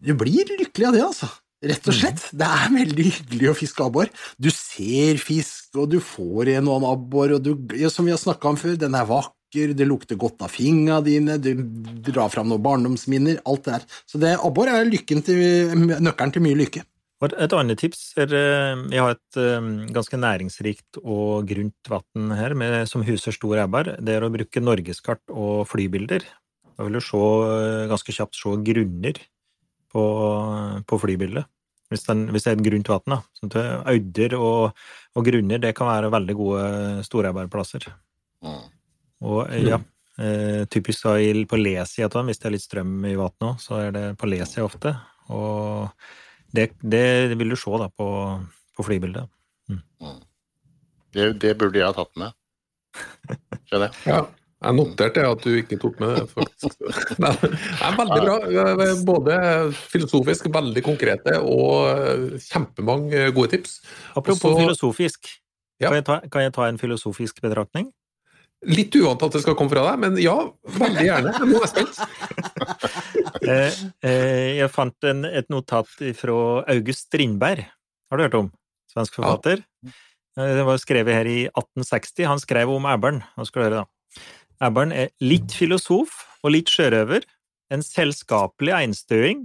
[0.03, 1.31] Du blir lykkelig av det, altså.
[1.67, 1.99] Rett og mm.
[2.01, 2.27] slett.
[2.37, 4.11] Det er veldig hyggelig å fiske abbor.
[4.37, 7.55] Du ser fisk, og du får en og annen abbor, og du,
[7.93, 11.39] som vi har snakka om før, den er vakker, det lukter godt av fingra dine,
[11.41, 11.55] du
[12.11, 13.89] drar fram noen barndomsminner, alt det der.
[14.11, 15.41] Så det, abbor er til,
[16.03, 16.85] nøkkelen til mye lykke.
[17.25, 22.55] Et annet tips er Jeg Vi har et eh, ganske næringsrikt og grunt vann her
[22.55, 23.97] med, som huser stor ebber.
[24.05, 26.27] Det er å bruke norgeskart og flybilder.
[26.77, 29.21] Da vil du se, eh, ganske kjapt se grunner
[29.93, 30.05] på,
[30.85, 31.49] på flybildet.
[31.89, 33.19] Hvis, den, hvis, det er et grunt vann.
[33.39, 33.53] Sånn
[33.87, 34.77] Audder og,
[35.15, 36.69] og, grunner det kan være veldig gode
[37.07, 37.89] storebærplasser.
[38.45, 38.63] Mm.
[39.25, 39.81] Og ja,
[40.21, 41.17] eh, typisk da
[41.49, 44.93] på Lesia, hvis det er litt strøm i vannet, så er det på Lesia ofte.
[45.33, 45.89] Og
[46.57, 48.09] det, det, vil du se da på,
[48.77, 49.29] på flybildet.
[49.71, 49.83] Mm.
[50.03, 50.19] mm.
[51.17, 52.35] Det, det, burde jeg ha tatt med.
[53.69, 54.03] Skjønner jeg.
[54.09, 54.25] Ja.
[54.67, 56.79] Jeg noterte at du ikke tok med det, faktisk.
[57.21, 57.33] det
[57.85, 58.87] er veldig bra.
[59.07, 59.35] Både
[59.93, 63.79] filosofisk, veldig konkrete og kjempemange gode tips.
[64.15, 65.29] Apropos Også, filosofisk,
[65.77, 65.91] ja.
[65.91, 67.91] kan, jeg ta, kan, jeg ta, en filosofisk betraktning?
[68.65, 70.35] Litt uvant at det skal komme fra deg, men ja,
[70.79, 71.33] veldig gjerne.
[71.45, 71.99] Nå er jeg spent.
[73.47, 76.37] Eh, eh, jeg fant en, et notat fra
[76.73, 77.61] August Strindberg.
[78.11, 78.49] Har du hørt om?
[78.91, 79.61] Svensk forfatter.
[79.85, 79.93] Ja.
[80.41, 82.27] Eh, det var skrevet her i 1860.
[82.27, 83.23] Han skrev om Ebbern.
[83.37, 84.25] Nå skal du høre, da.
[84.67, 87.29] Ebbern er litt filosof og litt sjørøver.
[87.73, 89.45] En selskapelig einstøing.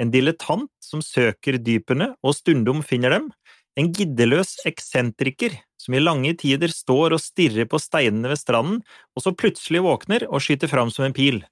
[0.00, 3.28] En dilettant som søker dypene og stundom finner dem.
[3.76, 8.82] En giddeløs eksentriker som i lange tider står og stirrer på steinene ved stranden,
[9.16, 11.42] og så plutselig våkner og skyter fram som en pil.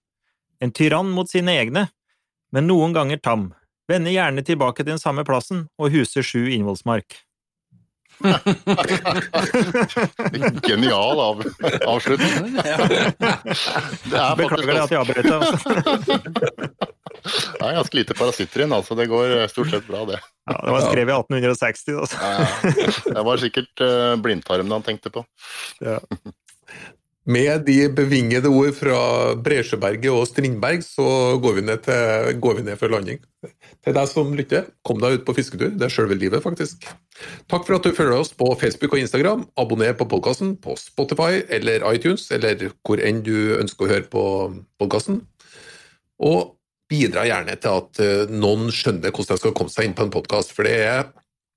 [0.63, 1.89] En tyrann mot sine egne,
[2.55, 3.55] men noen ganger tam,
[3.91, 7.09] vender gjerne tilbake til den samme plassen og huser sju innvollsmark.
[10.69, 11.41] Genial av,
[11.89, 12.59] avslutning.
[14.37, 15.45] Beklager at jeg avbrøt deg.
[17.25, 18.97] Det er ganske lite parasitter inn, altså.
[18.99, 20.21] Det går eh, stort sett bra, det.
[20.51, 22.21] Ja, Det var skrevet i 1860, altså.
[22.21, 25.25] Ja, det var sikkert uh, blindtarmen han tenkte på.
[25.85, 26.01] Ja.
[27.31, 29.01] Med de bevingede ord fra
[29.45, 33.21] Bresjøberget og Strindberg, så går vi, ned til, går vi ned for landing.
[33.85, 35.75] Til deg som lytter, kom deg ut på fisketur.
[35.77, 36.89] Det er sjølve livet, faktisk.
[37.51, 39.45] Takk for at du følger oss på Facebook og Instagram.
[39.61, 44.25] Abonner på podkasten på Spotify eller iTunes, eller hvor enn du ønsker å høre på
[44.81, 45.21] podkasten.
[46.25, 46.57] Og
[46.91, 50.15] bidra gjerne til at eh, noen skjønner hvordan de skal komme seg inn på en
[50.15, 50.55] podkast.
[50.57, 51.03] For det er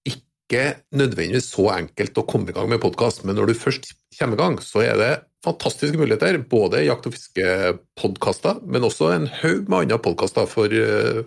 [0.09, 4.37] ikke nødvendigvis så enkelt å komme i gang med podkast, men når du først kommer
[4.37, 5.13] i gang, så er det
[5.43, 6.37] fantastiske muligheter.
[6.49, 11.23] Både jakt- og fiskepodkaster, men også en haug med andre podkaster for uh,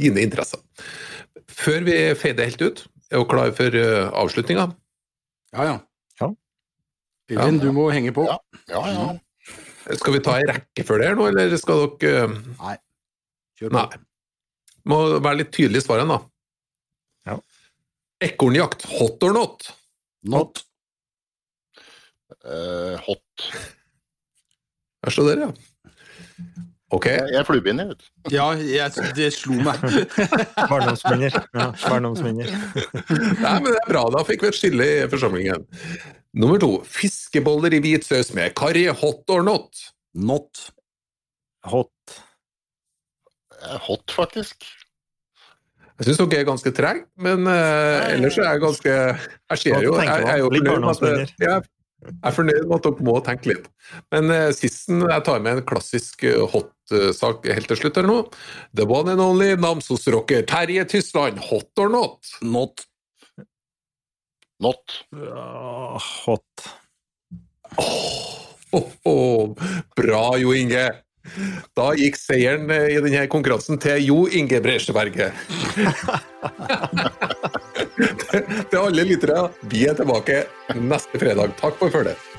[0.00, 0.62] dine interesser.
[1.54, 4.70] Før vi feider helt ut, er du klar for uh, avslutninga?
[5.54, 5.76] Ja, ja.
[6.24, 7.50] ja.
[7.60, 8.24] Du må henge på.
[8.26, 8.40] Ja,
[8.72, 8.82] ja.
[8.96, 9.12] ja.
[10.00, 12.26] Skal vi ta ei rekke før det her nå, eller skal dere.
[12.56, 12.78] Nei.
[13.58, 13.78] Kjør på.
[13.78, 14.02] Nei.
[14.90, 16.20] Må være litt tydelig i svaret, da.
[17.30, 17.38] Ja.
[18.24, 19.70] Ekornjakt, hot or not?
[20.28, 20.64] Not.
[22.44, 23.48] Uh, hot.
[25.04, 26.64] Der står dere, ja.
[26.94, 27.08] Ok.
[27.08, 28.34] Jeg er fluebind, jeg, vet du.
[28.34, 29.80] Ja, jeg, det slo meg.
[30.70, 31.38] Barndomsminner.
[31.56, 32.52] Ja, barndomsminner.
[32.52, 34.04] Nei, men det er bra.
[34.14, 35.64] Da fikk vi et skille i forsamlingen.
[36.38, 36.70] Nummer to.
[36.86, 39.82] Fiskeboller i hvit saus med karri, hot or not?
[40.14, 40.68] Not.
[41.72, 42.20] Hot.
[43.86, 44.66] Hot, faktisk.
[45.94, 49.92] Jeg syns dere er ganske treg, men uh, ellers er jeg ganske Jeg ser jo
[50.00, 51.66] Jeg, jeg er jo fornøyd med at jeg,
[52.10, 53.68] er fornøyd med at dere må tenke litt.
[54.12, 58.18] Men uh, sisten jeg tar med en klassisk uh, hot-sak helt til slutt her nå.
[58.74, 62.34] The one and only Namsos-rocker Terje Tysland, hot or not?
[62.42, 62.88] Not.
[64.66, 64.98] Not.
[65.14, 65.94] Uh,
[66.26, 66.66] hot.
[67.78, 68.42] Oh,
[68.74, 69.70] oh, oh.
[69.94, 70.88] Bra, Jo Inge!
[71.76, 75.32] Da gikk seieren eh, i denne konkurransen til Jo Inge Bresjeberget.
[78.70, 80.36] til alle lyttere, vi er tilbake
[80.76, 81.48] neste fredag.
[81.60, 82.33] Takk for følget.